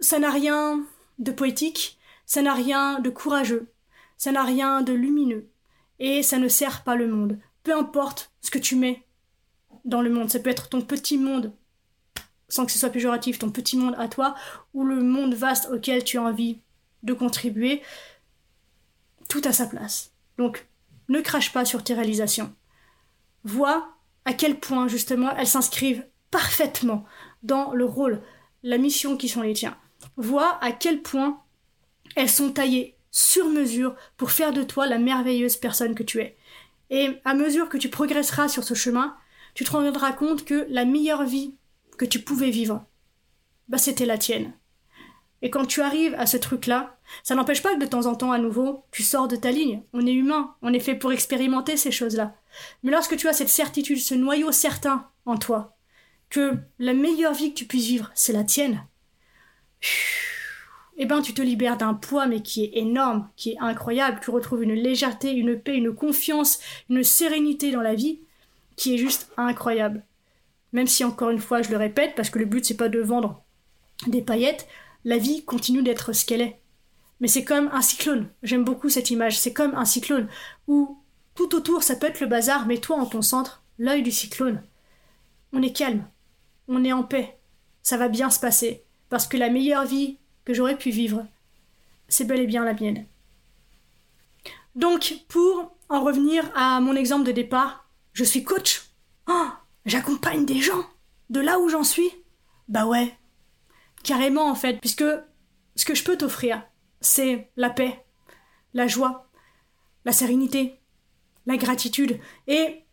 ça 0.00 0.18
n'a 0.18 0.30
rien 0.30 0.82
de 1.18 1.30
poétique, 1.30 1.98
ça 2.24 2.40
n'a 2.40 2.54
rien 2.54 3.00
de 3.00 3.10
courageux, 3.10 3.72
ça 4.16 4.32
n'a 4.32 4.44
rien 4.44 4.80
de 4.80 4.92
lumineux, 4.92 5.50
et 5.98 6.22
ça 6.22 6.38
ne 6.38 6.48
sert 6.48 6.84
pas 6.84 6.96
le 6.96 7.08
monde. 7.08 7.38
Peu 7.66 7.76
importe 7.76 8.30
ce 8.42 8.52
que 8.52 8.60
tu 8.60 8.76
mets 8.76 9.02
dans 9.84 10.00
le 10.00 10.08
monde, 10.08 10.30
ça 10.30 10.38
peut 10.38 10.50
être 10.50 10.68
ton 10.68 10.82
petit 10.82 11.18
monde, 11.18 11.52
sans 12.48 12.64
que 12.64 12.70
ce 12.70 12.78
soit 12.78 12.90
péjoratif, 12.90 13.40
ton 13.40 13.50
petit 13.50 13.76
monde 13.76 13.96
à 13.98 14.06
toi, 14.06 14.36
ou 14.72 14.84
le 14.84 15.02
monde 15.02 15.34
vaste 15.34 15.68
auquel 15.72 16.04
tu 16.04 16.16
as 16.16 16.22
envie 16.22 16.60
de 17.02 17.12
contribuer, 17.12 17.82
tout 19.28 19.40
à 19.42 19.52
sa 19.52 19.66
place. 19.66 20.12
Donc, 20.38 20.68
ne 21.08 21.20
crache 21.20 21.52
pas 21.52 21.64
sur 21.64 21.82
tes 21.82 21.94
réalisations. 21.94 22.54
Vois 23.42 23.88
à 24.24 24.32
quel 24.32 24.60
point, 24.60 24.86
justement, 24.86 25.34
elles 25.34 25.48
s'inscrivent 25.48 26.06
parfaitement 26.30 27.04
dans 27.42 27.74
le 27.74 27.84
rôle, 27.84 28.22
la 28.62 28.78
mission 28.78 29.16
qui 29.16 29.28
sont 29.28 29.42
les 29.42 29.54
tiens. 29.54 29.76
Vois 30.16 30.56
à 30.62 30.70
quel 30.70 31.02
point 31.02 31.42
elles 32.14 32.30
sont 32.30 32.52
taillées 32.52 32.96
sur 33.10 33.48
mesure 33.48 33.96
pour 34.16 34.30
faire 34.30 34.52
de 34.52 34.62
toi 34.62 34.86
la 34.86 34.98
merveilleuse 34.98 35.56
personne 35.56 35.96
que 35.96 36.04
tu 36.04 36.20
es. 36.20 36.36
Et 36.90 37.20
à 37.24 37.34
mesure 37.34 37.68
que 37.68 37.78
tu 37.78 37.88
progresseras 37.88 38.48
sur 38.48 38.64
ce 38.64 38.74
chemin, 38.74 39.16
tu 39.54 39.64
te 39.64 39.70
rendras 39.70 40.12
compte 40.12 40.44
que 40.44 40.66
la 40.68 40.84
meilleure 40.84 41.24
vie 41.24 41.54
que 41.98 42.04
tu 42.04 42.20
pouvais 42.20 42.50
vivre, 42.50 42.84
bah 43.68 43.78
c'était 43.78 44.06
la 44.06 44.18
tienne. 44.18 44.52
Et 45.42 45.50
quand 45.50 45.66
tu 45.66 45.82
arrives 45.82 46.14
à 46.18 46.26
ce 46.26 46.36
truc-là, 46.36 46.98
ça 47.22 47.34
n'empêche 47.34 47.62
pas 47.62 47.74
que 47.74 47.80
de 47.80 47.86
temps 47.86 48.06
en 48.06 48.14
temps, 48.14 48.32
à 48.32 48.38
nouveau, 48.38 48.84
tu 48.90 49.02
sors 49.02 49.28
de 49.28 49.36
ta 49.36 49.50
ligne. 49.50 49.82
On 49.92 50.06
est 50.06 50.12
humain, 50.12 50.54
on 50.62 50.72
est 50.72 50.80
fait 50.80 50.94
pour 50.94 51.12
expérimenter 51.12 51.76
ces 51.76 51.90
choses-là. 51.90 52.34
Mais 52.82 52.90
lorsque 52.90 53.16
tu 53.16 53.28
as 53.28 53.32
cette 53.32 53.48
certitude, 53.48 53.98
ce 53.98 54.14
noyau 54.14 54.50
certain 54.52 55.08
en 55.24 55.36
toi, 55.36 55.76
que 56.30 56.54
la 56.78 56.94
meilleure 56.94 57.34
vie 57.34 57.50
que 57.50 57.58
tu 57.58 57.66
puisses 57.66 57.86
vivre, 57.86 58.10
c'est 58.14 58.32
la 58.32 58.44
tienne, 58.44 58.84
eh 60.96 61.06
ben 61.06 61.22
tu 61.22 61.34
te 61.34 61.42
libères 61.42 61.76
d'un 61.76 61.94
poids 61.94 62.26
mais 62.26 62.42
qui 62.42 62.64
est 62.64 62.78
énorme, 62.78 63.28
qui 63.36 63.52
est 63.52 63.58
incroyable. 63.58 64.20
Tu 64.22 64.30
retrouves 64.30 64.62
une 64.62 64.74
légèreté, 64.74 65.32
une 65.32 65.58
paix, 65.58 65.76
une 65.76 65.94
confiance, 65.94 66.60
une 66.88 67.04
sérénité 67.04 67.70
dans 67.70 67.82
la 67.82 67.94
vie 67.94 68.20
qui 68.76 68.94
est 68.94 68.98
juste 68.98 69.30
incroyable. 69.36 70.04
Même 70.72 70.86
si 70.86 71.04
encore 71.04 71.30
une 71.30 71.38
fois 71.38 71.62
je 71.62 71.70
le 71.70 71.76
répète 71.76 72.14
parce 72.14 72.30
que 72.30 72.38
le 72.38 72.44
but 72.44 72.64
c'est 72.64 72.76
pas 72.76 72.88
de 72.88 73.00
vendre 73.00 73.42
des 74.06 74.22
paillettes, 74.22 74.66
la 75.04 75.18
vie 75.18 75.44
continue 75.44 75.82
d'être 75.82 76.12
ce 76.12 76.24
qu'elle 76.24 76.42
est. 76.42 76.60
Mais 77.20 77.28
c'est 77.28 77.44
comme 77.44 77.70
un 77.72 77.80
cyclone. 77.80 78.28
J'aime 78.42 78.64
beaucoup 78.64 78.90
cette 78.90 79.10
image. 79.10 79.38
C'est 79.38 79.54
comme 79.54 79.74
un 79.74 79.86
cyclone 79.86 80.28
où 80.66 80.98
tout 81.34 81.54
autour 81.54 81.82
ça 81.82 81.96
peut 81.96 82.06
être 82.06 82.20
le 82.20 82.26
bazar, 82.26 82.66
mais 82.66 82.78
toi 82.78 82.96
en 82.96 83.06
ton 83.06 83.22
centre, 83.22 83.62
l'œil 83.78 84.02
du 84.02 84.10
cyclone. 84.10 84.62
On 85.52 85.62
est 85.62 85.72
calme, 85.72 86.04
on 86.68 86.84
est 86.84 86.92
en 86.92 87.02
paix, 87.02 87.38
ça 87.82 87.96
va 87.96 88.08
bien 88.08 88.30
se 88.30 88.40
passer, 88.40 88.82
parce 89.08 89.26
que 89.26 89.36
la 89.36 89.50
meilleure 89.50 89.84
vie 89.84 90.18
que 90.46 90.54
j'aurais 90.54 90.78
pu 90.78 90.88
vivre, 90.88 91.26
c'est 92.08 92.24
bel 92.24 92.40
et 92.40 92.46
bien 92.46 92.64
la 92.64 92.72
mienne. 92.72 93.04
Donc, 94.74 95.14
pour 95.28 95.76
en 95.90 96.02
revenir 96.02 96.50
à 96.54 96.80
mon 96.80 96.96
exemple 96.96 97.26
de 97.26 97.32
départ, 97.32 97.88
je 98.14 98.24
suis 98.24 98.44
coach. 98.44 98.86
Oh, 99.28 99.48
j'accompagne 99.84 100.46
des 100.46 100.60
gens 100.60 100.86
de 101.28 101.40
là 101.40 101.58
où 101.58 101.68
j'en 101.68 101.84
suis. 101.84 102.10
Bah 102.68 102.86
ouais, 102.86 103.14
Carrément, 104.06 104.48
en 104.48 104.54
fait, 104.54 104.78
puisque 104.80 105.04
ce 105.74 105.84
que 105.84 105.96
je 105.96 106.04
peux 106.04 106.16
t'offrir, 106.16 106.62
c'est 107.00 107.50
la 107.56 107.70
paix, 107.70 108.06
la 108.72 108.86
joie, 108.86 109.28
la 110.04 110.12
sérénité, 110.12 110.78
la 111.44 111.56
gratitude. 111.56 112.20
Et 112.46 112.84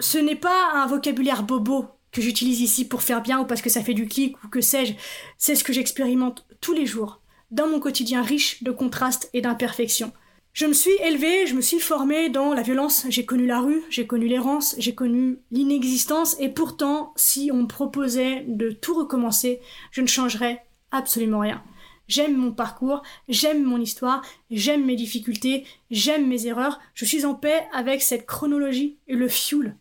ce 0.00 0.18
n'est 0.18 0.34
pas 0.34 0.72
un 0.74 0.86
vocabulaire 0.88 1.44
bobo 1.44 1.86
que 2.12 2.22
j'utilise 2.22 2.60
ici 2.60 2.86
pour 2.86 3.02
faire 3.02 3.22
bien 3.22 3.40
ou 3.40 3.44
parce 3.44 3.62
que 3.62 3.70
ça 3.70 3.82
fait 3.82 3.94
du 3.94 4.06
clic 4.06 4.42
ou 4.44 4.48
que 4.48 4.60
sais-je. 4.60 4.94
C'est 5.38 5.54
ce 5.54 5.64
que 5.64 5.72
j'expérimente 5.72 6.46
tous 6.60 6.72
les 6.72 6.86
jours, 6.86 7.20
dans 7.50 7.68
mon 7.68 7.80
quotidien 7.80 8.22
riche 8.22 8.62
de 8.62 8.70
contrastes 8.70 9.30
et 9.32 9.40
d'imperfections. 9.40 10.12
Je 10.52 10.66
me 10.66 10.72
suis 10.72 10.90
élevée, 11.04 11.46
je 11.46 11.54
me 11.54 11.60
suis 11.60 11.78
formée 11.78 12.28
dans 12.28 12.54
la 12.54 12.62
violence, 12.62 13.06
j'ai 13.08 13.24
connu 13.24 13.46
la 13.46 13.60
rue, 13.60 13.82
j'ai 13.88 14.06
connu 14.06 14.26
l'errance, 14.26 14.74
j'ai 14.78 14.96
connu 14.96 15.38
l'inexistence, 15.52 16.36
et 16.40 16.48
pourtant, 16.48 17.12
si 17.14 17.50
on 17.52 17.62
me 17.62 17.66
proposait 17.68 18.44
de 18.48 18.72
tout 18.72 18.94
recommencer, 18.94 19.60
je 19.92 20.00
ne 20.00 20.08
changerais 20.08 20.64
absolument 20.90 21.38
rien. 21.38 21.62
J'aime 22.08 22.36
mon 22.36 22.50
parcours, 22.50 23.02
j'aime 23.28 23.62
mon 23.62 23.80
histoire, 23.80 24.22
j'aime 24.50 24.84
mes 24.84 24.96
difficultés, 24.96 25.64
j'aime 25.92 26.26
mes 26.26 26.48
erreurs, 26.48 26.80
je 26.94 27.04
suis 27.04 27.24
en 27.24 27.36
paix 27.36 27.68
avec 27.72 28.02
cette 28.02 28.26
chronologie 28.26 28.98
et 29.06 29.14
le 29.14 29.28
fuel 29.28 29.76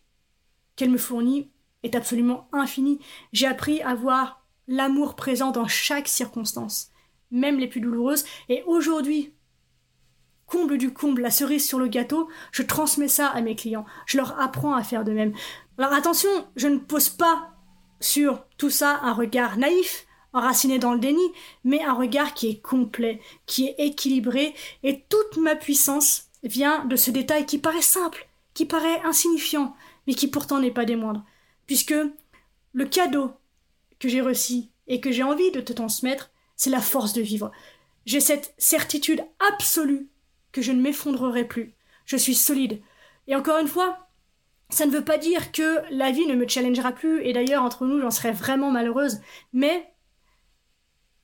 qu'elle 0.76 0.92
me 0.92 1.00
fournit 1.00 1.50
est 1.84 1.96
absolument 1.96 2.48
infini. 2.52 3.00
J'ai 3.34 3.48
appris 3.48 3.82
à 3.82 3.96
voir 3.96 4.46
l'amour 4.68 5.16
présent 5.16 5.52
dans 5.52 5.68
chaque 5.68 6.08
circonstance, 6.08 6.92
même 7.32 7.60
les 7.60 7.68
plus 7.68 7.82
douloureuses, 7.82 8.26
et 8.50 8.64
aujourd'hui, 8.68 9.34
comble 10.46 10.78
du 10.78 10.94
comble, 10.94 11.22
la 11.22 11.32
cerise 11.32 11.68
sur 11.68 11.80
le 11.80 11.88
gâteau, 11.88 12.28
je 12.52 12.64
transmets 12.64 13.08
ça 13.08 13.28
à 13.28 13.42
mes 13.42 13.56
clients. 13.56 13.86
Je 14.06 14.18
leur 14.18 14.40
apprends 14.40 14.74
à 14.74 14.84
faire 14.84 15.04
de 15.04 15.12
même. 15.12 15.34
Alors 15.78 15.94
attention, 15.94 16.30
je 16.56 16.68
ne 16.68 16.78
pose 16.78 17.10
pas 17.10 17.52
sur 18.00 18.44
tout 18.58 18.70
ça 18.70 19.00
un 19.04 19.14
regard 19.14 19.58
naïf, 19.58 20.08
enraciné 20.34 20.80
dans 20.80 20.94
le 20.94 21.00
déni, 21.00 21.22
mais 21.64 21.82
un 21.84 21.94
regard 21.94 22.34
qui 22.34 22.50
est 22.50 22.62
complet, 22.62 23.22
qui 23.46 23.68
est 23.68 23.76
équilibré, 23.80 24.54
et 24.84 25.04
toute 25.10 25.38
ma 25.38 25.56
puissance 25.56 26.30
vient 26.44 26.86
de 26.86 26.96
ce 26.96 27.12
détail 27.12 27.46
qui 27.46 27.58
paraît 27.58 27.82
simple, 27.82 28.28
qui 28.54 28.66
paraît 28.66 29.02
insignifiant, 29.04 29.76
mais 30.08 30.14
qui 30.14 30.28
pourtant 30.28 30.60
n'est 30.60 30.72
pas 30.72 30.86
des 30.86 30.96
moindres. 30.96 31.24
Puisque 31.70 31.94
le 32.74 32.86
cadeau 32.86 33.32
que 34.00 34.10
j'ai 34.10 34.22
reçu 34.22 34.64
et 34.88 35.00
que 35.00 35.12
j'ai 35.12 35.22
envie 35.22 35.52
de 35.52 35.62
te 35.62 35.72
transmettre, 35.72 36.32
c'est 36.56 36.72
la 36.72 36.82
force 36.82 37.14
de 37.14 37.22
vivre. 37.22 37.52
J'ai 38.08 38.22
cette 38.22 38.56
certitude 38.58 39.24
absolue 39.54 40.08
que 40.52 40.64
je 40.64 40.72
ne 40.72 40.82
m'effondrerai 40.82 41.44
plus. 41.44 41.76
Je 42.06 42.18
suis 42.18 42.34
solide. 42.34 42.82
Et 43.28 43.36
encore 43.36 43.60
une 43.60 43.68
fois, 43.68 44.10
ça 44.72 44.88
ne 44.88 44.92
veut 44.92 45.06
pas 45.06 45.20
dire 45.20 45.52
que 45.52 45.84
la 45.92 46.10
vie 46.10 46.26
ne 46.26 46.34
me 46.34 46.48
challengera 46.48 46.92
plus, 46.92 47.24
et 47.24 47.34
d'ailleurs, 47.34 47.62
entre 47.62 47.86
nous, 47.86 48.02
j'en 48.02 48.10
serais 48.10 48.32
vraiment 48.32 48.72
malheureuse, 48.72 49.20
mais 49.54 49.94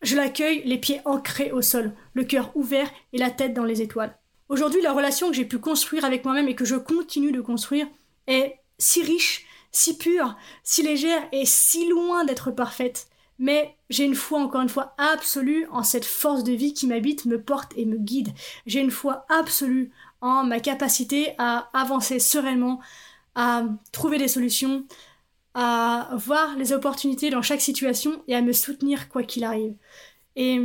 je 0.03 0.15
l'accueille 0.15 0.61
les 0.63 0.77
pieds 0.77 1.01
ancrés 1.05 1.51
au 1.51 1.63
sol, 1.63 1.91
le 2.13 2.23
cœur 2.23 2.51
ouvert 2.53 2.91
et 3.13 3.17
la 3.17 3.31
tête 3.31 3.55
dans 3.55 3.65
les 3.65 3.81
étoiles. 3.81 4.15
Aujourd'hui, 4.49 4.83
la 4.83 4.93
relation 4.93 5.29
que 5.29 5.35
j'ai 5.35 5.45
pu 5.45 5.57
construire 5.57 6.05
avec 6.05 6.23
moi-même 6.23 6.49
et 6.49 6.55
que 6.55 6.65
je 6.65 6.75
continue 6.75 7.31
de 7.31 7.41
construire 7.41 7.87
est 8.27 8.59
si 8.77 9.01
riche, 9.01 9.47
si 9.75 9.97
pure, 9.97 10.35
si 10.63 10.83
légère 10.83 11.27
et 11.31 11.45
si 11.45 11.87
loin 11.89 12.25
d'être 12.25 12.51
parfaite 12.51 13.07
mais 13.37 13.75
j'ai 13.89 14.05
une 14.05 14.15
foi, 14.15 14.39
encore 14.39 14.61
une 14.61 14.69
fois, 14.69 14.95
absolue 14.97 15.67
en 15.71 15.83
cette 15.83 16.05
force 16.05 16.43
de 16.43 16.53
vie 16.53 16.73
qui 16.73 16.87
m'habite, 16.87 17.25
me 17.25 17.41
porte 17.41 17.73
et 17.75 17.85
me 17.85 17.97
guide. 17.97 18.29
J'ai 18.65 18.79
une 18.79 18.91
foi 18.91 19.25
absolue 19.29 19.91
en 20.21 20.43
ma 20.43 20.59
capacité 20.59 21.35
à 21.37 21.69
avancer 21.73 22.19
sereinement, 22.19 22.79
à 23.35 23.65
trouver 23.91 24.17
des 24.17 24.29
solutions, 24.29 24.85
à 25.53 26.09
voir 26.13 26.55
les 26.57 26.73
opportunités 26.73 27.29
dans 27.29 27.41
chaque 27.41 27.61
situation 27.61 28.23
et 28.27 28.35
à 28.35 28.41
me 28.41 28.53
soutenir 28.53 29.09
quoi 29.09 29.23
qu'il 29.23 29.43
arrive. 29.43 29.75
Et 30.35 30.61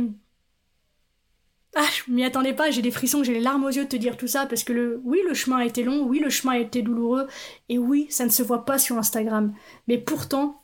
ah, 1.75 1.87
je 1.95 2.11
m'y 2.11 2.25
attendais 2.25 2.53
pas, 2.53 2.69
j'ai 2.69 2.81
des 2.81 2.91
frissons, 2.91 3.23
j'ai 3.23 3.33
les 3.33 3.39
larmes 3.39 3.63
aux 3.63 3.69
yeux 3.69 3.85
de 3.85 3.89
te 3.89 3.95
dire 3.95 4.17
tout 4.17 4.27
ça 4.27 4.45
parce 4.45 4.63
que 4.63 4.99
oui, 5.03 5.19
le 5.25 5.33
chemin 5.33 5.57
a 5.57 5.65
été 5.65 5.83
long, 5.83 6.03
oui, 6.03 6.19
le 6.19 6.29
chemin 6.29 6.53
a 6.53 6.59
été 6.59 6.81
douloureux 6.81 7.27
et 7.69 7.77
oui, 7.77 8.07
ça 8.09 8.25
ne 8.25 8.29
se 8.29 8.43
voit 8.43 8.65
pas 8.65 8.77
sur 8.77 8.97
Instagram. 8.97 9.53
Mais 9.87 9.97
pourtant, 9.97 10.63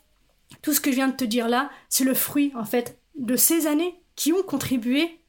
tout 0.60 0.74
ce 0.74 0.80
que 0.80 0.90
je 0.90 0.96
viens 0.96 1.08
de 1.08 1.16
te 1.16 1.24
dire 1.24 1.48
là, 1.48 1.70
c'est 1.88 2.04
le 2.04 2.14
fruit, 2.14 2.52
en 2.54 2.64
fait, 2.64 3.00
de 3.18 3.36
ces 3.36 3.66
années 3.66 4.02
qui 4.16 4.32
ont 4.32 4.42
contribué 4.42 5.20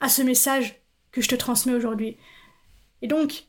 à 0.00 0.08
ce 0.08 0.22
message 0.22 0.80
que 1.12 1.20
je 1.20 1.28
te 1.28 1.34
transmets 1.34 1.74
aujourd'hui. 1.74 2.16
Et 3.02 3.08
donc, 3.08 3.44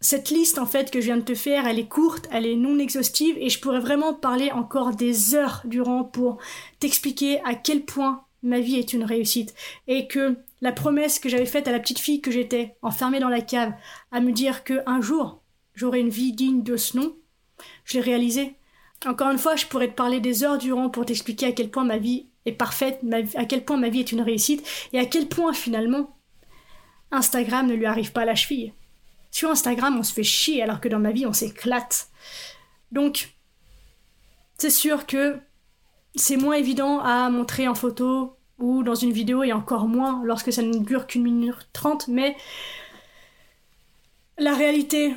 cette 0.00 0.30
liste, 0.30 0.58
en 0.58 0.66
fait, 0.66 0.90
que 0.90 1.00
je 1.00 1.06
viens 1.06 1.16
de 1.16 1.22
te 1.22 1.34
faire, 1.34 1.66
elle 1.66 1.78
est 1.78 1.88
courte, 1.88 2.28
elle 2.32 2.44
est 2.44 2.56
non 2.56 2.78
exhaustive, 2.78 3.36
et 3.38 3.48
je 3.48 3.60
pourrais 3.60 3.80
vraiment 3.80 4.12
parler 4.12 4.50
encore 4.50 4.94
des 4.94 5.34
heures 5.34 5.62
durant 5.64 6.04
pour 6.04 6.38
t'expliquer 6.80 7.40
à 7.44 7.54
quel 7.54 7.84
point 7.84 8.26
ma 8.42 8.60
vie 8.60 8.76
est 8.76 8.92
une 8.92 9.04
réussite, 9.04 9.54
et 9.86 10.06
que 10.06 10.36
la 10.60 10.72
promesse 10.72 11.18
que 11.18 11.28
j'avais 11.28 11.46
faite 11.46 11.68
à 11.68 11.72
la 11.72 11.80
petite 11.80 11.98
fille 11.98 12.20
que 12.20 12.30
j'étais, 12.30 12.76
enfermée 12.82 13.20
dans 13.20 13.28
la 13.28 13.40
cave, 13.40 13.72
à 14.10 14.20
me 14.20 14.32
dire 14.32 14.64
que 14.64 14.82
un 14.86 15.00
jour 15.00 15.42
j'aurais 15.74 16.00
une 16.00 16.08
vie 16.08 16.32
digne 16.32 16.62
de 16.62 16.76
ce 16.76 16.96
nom, 16.96 17.16
je 17.84 17.94
l'ai 17.94 18.00
réalisée. 18.00 18.56
Encore 19.06 19.30
une 19.30 19.38
fois, 19.38 19.56
je 19.56 19.66
pourrais 19.66 19.88
te 19.88 19.94
parler 19.94 20.20
des 20.20 20.44
heures 20.44 20.58
durant 20.58 20.90
pour 20.90 21.06
t'expliquer 21.06 21.46
à 21.46 21.52
quel 21.52 21.70
point 21.70 21.84
ma 21.84 21.98
vie 21.98 22.26
est 22.46 22.52
parfaite, 22.52 23.00
à 23.34 23.44
quel 23.44 23.64
point 23.64 23.76
ma 23.76 23.88
vie 23.88 24.00
est 24.00 24.12
une 24.12 24.20
réussite, 24.20 24.66
et 24.92 24.98
à 24.98 25.06
quel 25.06 25.28
point 25.28 25.52
finalement 25.52 26.16
Instagram 27.10 27.66
ne 27.66 27.74
lui 27.74 27.86
arrive 27.86 28.12
pas 28.12 28.22
à 28.22 28.26
la 28.26 28.34
cheville. 28.34 28.72
Sur 29.30 29.50
Instagram, 29.50 29.96
on 29.98 30.02
se 30.02 30.12
fait 30.12 30.22
chier 30.22 30.62
alors 30.62 30.80
que 30.80 30.88
dans 30.88 30.98
ma 30.98 31.12
vie, 31.12 31.26
on 31.26 31.32
s'éclate. 31.32 32.08
Donc, 32.90 33.34
c'est 34.58 34.70
sûr 34.70 35.06
que 35.06 35.40
c'est 36.14 36.36
moins 36.36 36.54
évident 36.54 37.00
à 37.00 37.30
montrer 37.30 37.68
en 37.68 37.74
photo 37.74 38.36
ou 38.58 38.82
dans 38.82 38.94
une 38.94 39.12
vidéo 39.12 39.42
et 39.42 39.52
encore 39.52 39.88
moins 39.88 40.22
lorsque 40.24 40.52
ça 40.52 40.62
ne 40.62 40.78
dure 40.78 41.06
qu'une 41.06 41.22
minute 41.22 41.68
trente, 41.72 42.08
mais 42.08 42.36
la 44.38 44.54
réalité 44.54 45.14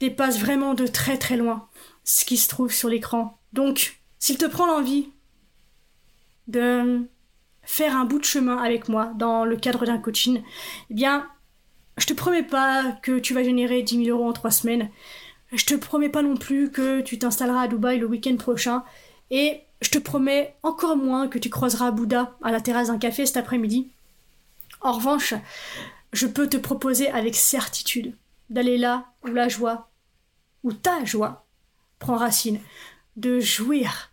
dépasse 0.00 0.38
vraiment 0.38 0.74
de 0.74 0.86
très 0.86 1.18
très 1.18 1.36
loin 1.36 1.68
ce 2.04 2.24
qui 2.24 2.36
se 2.36 2.48
trouve 2.48 2.72
sur 2.72 2.88
l'écran. 2.88 3.38
Donc, 3.52 4.00
s'il 4.18 4.38
te 4.38 4.46
prend 4.46 4.66
l'envie 4.66 5.08
de 6.46 7.00
faire 7.62 7.96
un 7.96 8.04
bout 8.04 8.20
de 8.20 8.24
chemin 8.24 8.58
avec 8.58 8.88
moi 8.88 9.12
dans 9.16 9.44
le 9.44 9.56
cadre 9.56 9.84
d'un 9.86 9.98
coaching, 9.98 10.42
eh 10.90 10.94
bien, 10.94 11.28
je 11.96 12.06
te 12.06 12.12
promets 12.12 12.44
pas 12.44 12.92
que 13.02 13.18
tu 13.18 13.34
vas 13.34 13.42
générer 13.42 13.82
10 13.82 14.04
000 14.04 14.16
euros 14.16 14.28
en 14.28 14.32
trois 14.32 14.50
semaines. 14.50 14.90
Je 15.52 15.64
te 15.64 15.74
promets 15.74 16.08
pas 16.08 16.22
non 16.22 16.36
plus 16.36 16.70
que 16.70 17.00
tu 17.00 17.18
t'installeras 17.18 17.62
à 17.62 17.68
Dubaï 17.68 17.98
le 17.98 18.06
week-end 18.06 18.36
prochain. 18.36 18.84
Et 19.30 19.62
je 19.80 19.90
te 19.90 19.98
promets 19.98 20.56
encore 20.62 20.96
moins 20.96 21.28
que 21.28 21.38
tu 21.38 21.50
croiseras 21.50 21.90
Bouddha 21.90 22.36
à 22.42 22.50
la 22.50 22.60
terrasse 22.60 22.88
d'un 22.88 22.98
café 22.98 23.26
cet 23.26 23.36
après-midi. 23.36 23.90
En 24.80 24.92
revanche, 24.92 25.34
je 26.12 26.26
peux 26.26 26.48
te 26.48 26.56
proposer 26.56 27.08
avec 27.10 27.34
certitude 27.34 28.14
d'aller 28.48 28.78
là 28.78 29.06
où 29.22 29.28
la 29.28 29.48
joie, 29.48 29.90
où 30.62 30.72
ta 30.72 31.04
joie, 31.04 31.46
prend 31.98 32.16
racine, 32.16 32.60
de 33.16 33.40
jouir 33.40 34.12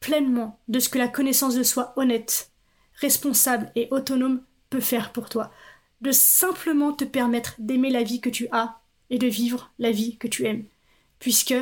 pleinement 0.00 0.58
de 0.68 0.78
ce 0.78 0.88
que 0.88 0.98
la 0.98 1.08
connaissance 1.08 1.54
de 1.54 1.62
soi 1.62 1.92
honnête, 1.96 2.50
responsable 2.94 3.70
et 3.74 3.88
autonome 3.90 4.42
peut 4.70 4.80
faire 4.80 5.12
pour 5.12 5.28
toi, 5.28 5.52
de 6.00 6.12
simplement 6.12 6.92
te 6.92 7.04
permettre 7.04 7.54
d'aimer 7.58 7.90
la 7.90 8.02
vie 8.02 8.20
que 8.20 8.30
tu 8.30 8.48
as 8.52 8.80
et 9.10 9.18
de 9.18 9.26
vivre 9.26 9.70
la 9.78 9.90
vie 9.90 10.16
que 10.16 10.28
tu 10.28 10.46
aimes, 10.46 10.64
puisque 11.18 11.54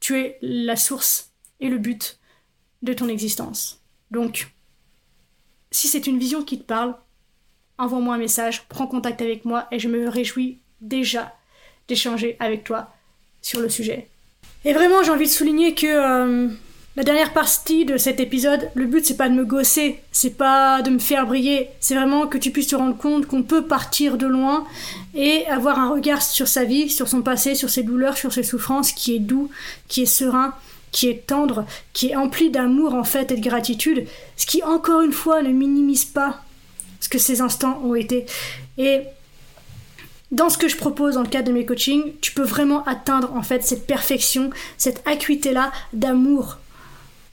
tu 0.00 0.18
es 0.18 0.38
la 0.42 0.76
source 0.76 1.27
et 1.60 1.68
le 1.68 1.78
but 1.78 2.18
de 2.82 2.92
ton 2.92 3.08
existence. 3.08 3.80
Donc, 4.10 4.52
si 5.70 5.88
c'est 5.88 6.06
une 6.06 6.18
vision 6.18 6.42
qui 6.42 6.58
te 6.58 6.64
parle, 6.64 6.94
envoie-moi 7.76 8.14
un 8.14 8.18
message, 8.18 8.64
prends 8.68 8.86
contact 8.86 9.20
avec 9.20 9.44
moi 9.44 9.66
et 9.70 9.78
je 9.78 9.88
me 9.88 10.08
réjouis 10.08 10.58
déjà 10.80 11.34
d'échanger 11.88 12.36
avec 12.40 12.64
toi 12.64 12.92
sur 13.42 13.60
le 13.60 13.68
sujet. 13.68 14.08
Et 14.64 14.72
vraiment, 14.72 15.02
j'ai 15.02 15.10
envie 15.10 15.26
de 15.26 15.30
souligner 15.30 15.74
que 15.74 15.86
euh, 15.86 16.48
la 16.96 17.04
dernière 17.04 17.32
partie 17.32 17.84
de 17.84 17.96
cet 17.96 18.18
épisode, 18.18 18.70
le 18.74 18.86
but 18.86 19.06
c'est 19.06 19.16
pas 19.16 19.28
de 19.28 19.34
me 19.34 19.44
gosser, 19.44 20.00
c'est 20.10 20.36
pas 20.36 20.82
de 20.82 20.90
me 20.90 20.98
faire 20.98 21.26
briller, 21.26 21.68
c'est 21.78 21.94
vraiment 21.94 22.26
que 22.26 22.38
tu 22.38 22.50
puisses 22.50 22.66
te 22.66 22.76
rendre 22.76 22.96
compte 22.96 23.26
qu'on 23.26 23.44
peut 23.44 23.66
partir 23.66 24.18
de 24.18 24.26
loin 24.26 24.66
et 25.14 25.46
avoir 25.46 25.78
un 25.78 25.90
regard 25.90 26.22
sur 26.22 26.48
sa 26.48 26.64
vie, 26.64 26.90
sur 26.90 27.06
son 27.06 27.22
passé, 27.22 27.54
sur 27.54 27.70
ses 27.70 27.84
douleurs, 27.84 28.16
sur 28.16 28.32
ses 28.32 28.42
souffrances 28.42 28.90
qui 28.90 29.14
est 29.14 29.20
doux, 29.20 29.48
qui 29.86 30.02
est 30.02 30.06
serein, 30.06 30.54
qui 30.90 31.08
est 31.08 31.26
tendre, 31.26 31.66
qui 31.92 32.10
est 32.10 32.16
empli 32.16 32.50
d'amour 32.50 32.94
en 32.94 33.04
fait 33.04 33.30
et 33.30 33.36
de 33.36 33.42
gratitude, 33.42 34.06
ce 34.36 34.46
qui 34.46 34.62
encore 34.62 35.02
une 35.02 35.12
fois 35.12 35.42
ne 35.42 35.50
minimise 35.50 36.04
pas 36.04 36.42
ce 37.00 37.08
que 37.08 37.18
ces 37.18 37.40
instants 37.40 37.80
ont 37.84 37.94
été. 37.94 38.26
Et 38.76 39.02
dans 40.30 40.50
ce 40.50 40.58
que 40.58 40.68
je 40.68 40.76
propose 40.76 41.14
dans 41.14 41.22
le 41.22 41.28
cadre 41.28 41.48
de 41.48 41.52
mes 41.52 41.64
coachings, 41.64 42.12
tu 42.20 42.32
peux 42.32 42.42
vraiment 42.42 42.84
atteindre 42.84 43.34
en 43.34 43.42
fait 43.42 43.64
cette 43.64 43.86
perfection, 43.86 44.50
cette 44.76 45.06
acuité-là 45.06 45.72
d'amour 45.92 46.58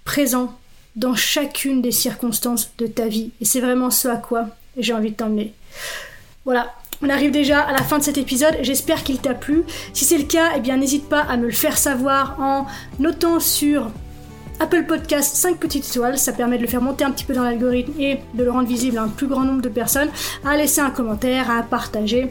présent 0.05 0.57
dans 0.95 1.15
chacune 1.15 1.81
des 1.81 1.91
circonstances 1.91 2.71
de 2.77 2.87
ta 2.87 3.07
vie. 3.07 3.31
Et 3.41 3.45
c'est 3.45 3.59
vraiment 3.59 3.89
ce 3.89 4.07
à 4.07 4.15
quoi 4.15 4.47
j'ai 4.77 4.93
envie 4.93 5.11
de 5.11 5.15
t'emmener. 5.15 5.53
Voilà, 6.45 6.73
on 7.01 7.09
arrive 7.09 7.31
déjà 7.31 7.61
à 7.61 7.71
la 7.71 7.83
fin 7.83 7.97
de 7.97 8.03
cet 8.03 8.17
épisode, 8.17 8.57
j'espère 8.61 9.03
qu'il 9.03 9.19
t'a 9.19 9.33
plu. 9.33 9.63
Si 9.93 10.05
c'est 10.05 10.17
le 10.17 10.23
cas, 10.23 10.51
eh 10.55 10.59
bien 10.59 10.77
n'hésite 10.77 11.07
pas 11.09 11.21
à 11.21 11.37
me 11.37 11.45
le 11.45 11.51
faire 11.51 11.77
savoir 11.77 12.37
en 12.39 12.65
notant 12.99 13.39
sur 13.39 13.89
Apple 14.59 14.85
Podcast 14.85 15.35
5 15.35 15.57
petites 15.57 15.87
étoiles, 15.89 16.17
ça 16.17 16.31
permet 16.31 16.57
de 16.57 16.61
le 16.61 16.67
faire 16.67 16.81
monter 16.81 17.03
un 17.03 17.11
petit 17.11 17.25
peu 17.25 17.33
dans 17.33 17.43
l'algorithme 17.43 17.99
et 17.99 18.19
de 18.33 18.43
le 18.43 18.51
rendre 18.51 18.67
visible 18.67 18.97
à 18.97 19.03
un 19.03 19.09
plus 19.09 19.27
grand 19.27 19.43
nombre 19.43 19.61
de 19.61 19.69
personnes, 19.69 20.09
à 20.45 20.55
laisser 20.55 20.81
un 20.81 20.91
commentaire, 20.91 21.51
à 21.51 21.61
partager 21.63 22.29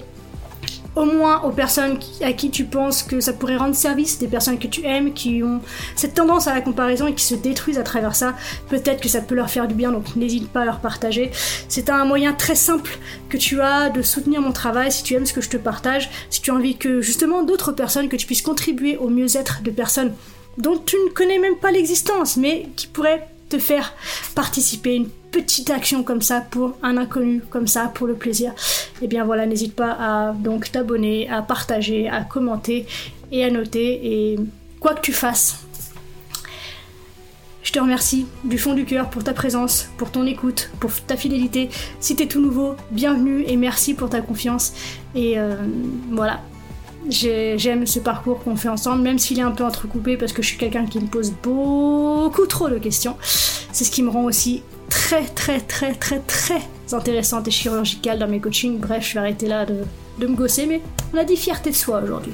au 0.96 1.04
moins 1.04 1.42
aux 1.42 1.50
personnes 1.50 1.98
à 2.22 2.32
qui 2.32 2.50
tu 2.50 2.64
penses 2.64 3.02
que 3.02 3.20
ça 3.20 3.32
pourrait 3.32 3.56
rendre 3.56 3.74
service, 3.74 4.18
des 4.18 4.28
personnes 4.28 4.58
que 4.58 4.66
tu 4.66 4.84
aimes, 4.84 5.12
qui 5.12 5.42
ont 5.42 5.60
cette 5.96 6.14
tendance 6.14 6.46
à 6.46 6.54
la 6.54 6.60
comparaison 6.60 7.06
et 7.06 7.14
qui 7.14 7.24
se 7.24 7.34
détruisent 7.34 7.78
à 7.78 7.82
travers 7.82 8.14
ça. 8.14 8.34
Peut-être 8.68 9.00
que 9.00 9.08
ça 9.08 9.20
peut 9.20 9.34
leur 9.34 9.50
faire 9.50 9.66
du 9.66 9.74
bien, 9.74 9.90
donc 9.90 10.16
n'hésite 10.16 10.48
pas 10.48 10.62
à 10.62 10.64
leur 10.64 10.80
partager. 10.80 11.30
C'est 11.68 11.90
un 11.90 12.04
moyen 12.04 12.32
très 12.32 12.54
simple 12.54 12.98
que 13.28 13.36
tu 13.36 13.60
as 13.60 13.90
de 13.90 14.02
soutenir 14.02 14.40
mon 14.40 14.52
travail 14.52 14.92
si 14.92 15.02
tu 15.02 15.14
aimes 15.14 15.26
ce 15.26 15.32
que 15.32 15.40
je 15.40 15.50
te 15.50 15.56
partage, 15.56 16.10
si 16.30 16.40
tu 16.40 16.50
as 16.50 16.54
envie 16.54 16.76
que 16.76 17.00
justement 17.00 17.42
d'autres 17.42 17.72
personnes, 17.72 18.08
que 18.08 18.16
tu 18.16 18.26
puisses 18.26 18.42
contribuer 18.42 18.96
au 18.96 19.08
mieux-être 19.08 19.62
de 19.62 19.70
personnes 19.70 20.12
dont 20.58 20.78
tu 20.78 20.96
ne 20.96 21.10
connais 21.10 21.38
même 21.38 21.56
pas 21.56 21.72
l'existence, 21.72 22.36
mais 22.36 22.68
qui 22.76 22.86
pourraient 22.86 23.26
te 23.48 23.58
faire 23.58 23.92
participer 24.34 25.06
petite 25.34 25.70
action 25.70 26.04
comme 26.04 26.22
ça 26.22 26.40
pour 26.40 26.76
un 26.84 26.96
inconnu, 26.96 27.42
comme 27.50 27.66
ça 27.66 27.90
pour 27.92 28.06
le 28.06 28.14
plaisir, 28.14 28.52
et 28.52 29.04
eh 29.04 29.06
bien 29.08 29.24
voilà, 29.24 29.46
n'hésite 29.46 29.74
pas 29.74 29.96
à 29.98 30.32
donc 30.32 30.70
t'abonner, 30.70 31.28
à 31.28 31.42
partager, 31.42 32.08
à 32.08 32.22
commenter 32.22 32.86
et 33.32 33.44
à 33.44 33.50
noter. 33.50 34.00
Et 34.04 34.38
quoi 34.78 34.94
que 34.94 35.00
tu 35.00 35.12
fasses, 35.12 35.66
je 37.64 37.72
te 37.72 37.80
remercie 37.80 38.26
du 38.44 38.58
fond 38.58 38.74
du 38.74 38.84
cœur 38.84 39.10
pour 39.10 39.24
ta 39.24 39.32
présence, 39.32 39.88
pour 39.96 40.12
ton 40.12 40.24
écoute, 40.24 40.70
pour 40.78 40.92
ta 40.92 41.16
fidélité. 41.16 41.68
Si 41.98 42.14
t'es 42.14 42.26
tout 42.26 42.40
nouveau, 42.40 42.76
bienvenue 42.92 43.42
et 43.48 43.56
merci 43.56 43.94
pour 43.94 44.10
ta 44.10 44.20
confiance. 44.20 44.72
Et 45.16 45.36
euh, 45.36 45.56
voilà, 46.12 46.42
j'aime 47.08 47.86
ce 47.86 47.98
parcours 47.98 48.44
qu'on 48.44 48.54
fait 48.54 48.68
ensemble, 48.68 49.02
même 49.02 49.18
s'il 49.18 49.40
est 49.40 49.42
un 49.42 49.50
peu 49.50 49.64
entrecoupé 49.64 50.16
parce 50.16 50.32
que 50.32 50.42
je 50.42 50.48
suis 50.48 50.58
quelqu'un 50.58 50.86
qui 50.86 51.00
me 51.00 51.06
pose 51.06 51.32
beaucoup 51.42 52.46
trop 52.46 52.68
de 52.68 52.78
questions. 52.78 53.16
C'est 53.72 53.82
ce 53.82 53.90
qui 53.90 54.04
me 54.04 54.10
rend 54.10 54.22
aussi 54.22 54.62
très 54.94 55.24
très 55.24 55.60
très 55.60 55.92
très 55.92 56.20
très 56.20 56.62
intéressante 56.92 57.48
et 57.48 57.50
chirurgicale 57.50 58.18
dans 58.18 58.28
mes 58.28 58.40
coachings. 58.40 58.78
Bref, 58.78 59.08
je 59.08 59.14
vais 59.14 59.20
arrêter 59.20 59.48
là 59.48 59.66
de, 59.66 60.26
me 60.26 60.34
gosser, 60.34 60.66
mais 60.66 60.80
on 61.12 61.18
a 61.18 61.24
dit 61.24 61.36
fierté 61.36 61.70
de 61.70 61.74
soi 61.74 62.00
aujourd'hui. 62.00 62.32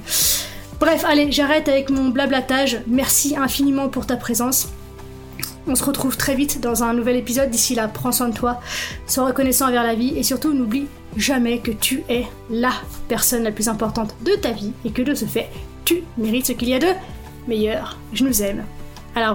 Bref, 0.79 1.05
allez, 1.07 1.33
j'arrête 1.33 1.69
avec 1.69 1.89
mon 1.89 2.11
blablatage. 2.11 2.83
Merci 2.87 3.35
infiniment 3.37 3.89
pour 3.89 4.07
ta 4.07 4.17
présence. 4.17 4.69
On 5.67 5.75
se 5.75 5.85
retrouve 5.85 6.17
très 6.17 6.35
vite 6.35 6.61
dans 6.61 6.83
un 6.85 6.93
nouvel 6.93 7.17
épisode. 7.17 7.51
D'ici 7.51 7.75
là, 7.75 7.89
prends 7.89 8.13
soin 8.13 8.29
de 8.29 8.37
toi, 8.37 8.61
sois 9.07 9.27
reconnaissant 9.27 9.69
envers 9.69 9.85
la 9.85 9.95
vie 9.95 10.13
et 10.17 10.23
surtout 10.23 10.53
n'oublie 10.53 10.87
jamais 11.17 11.59
que 11.59 11.71
tu 11.71 12.03
es 12.09 12.27
la 12.51 12.73
personne 13.09 13.43
la 13.43 13.53
plus 13.53 13.69
importante 13.69 14.15
de 14.23 14.33
ta 14.33 14.53
vie 14.53 14.73
et 14.85 14.91
que 14.91 15.03
de 15.03 15.15
ce 15.15 15.25
fait, 15.25 15.49
tu 15.85 16.03
mérites 16.19 16.47
ce 16.47 16.53
qu'il 16.53 16.69
y 16.69 16.75
a 16.75 16.79
de 16.79 16.93
meilleur. 17.49 17.99
Je 18.13 18.25
nous 18.25 18.43
aime. 18.43 18.65
À 19.15 19.21
la. 19.21 19.35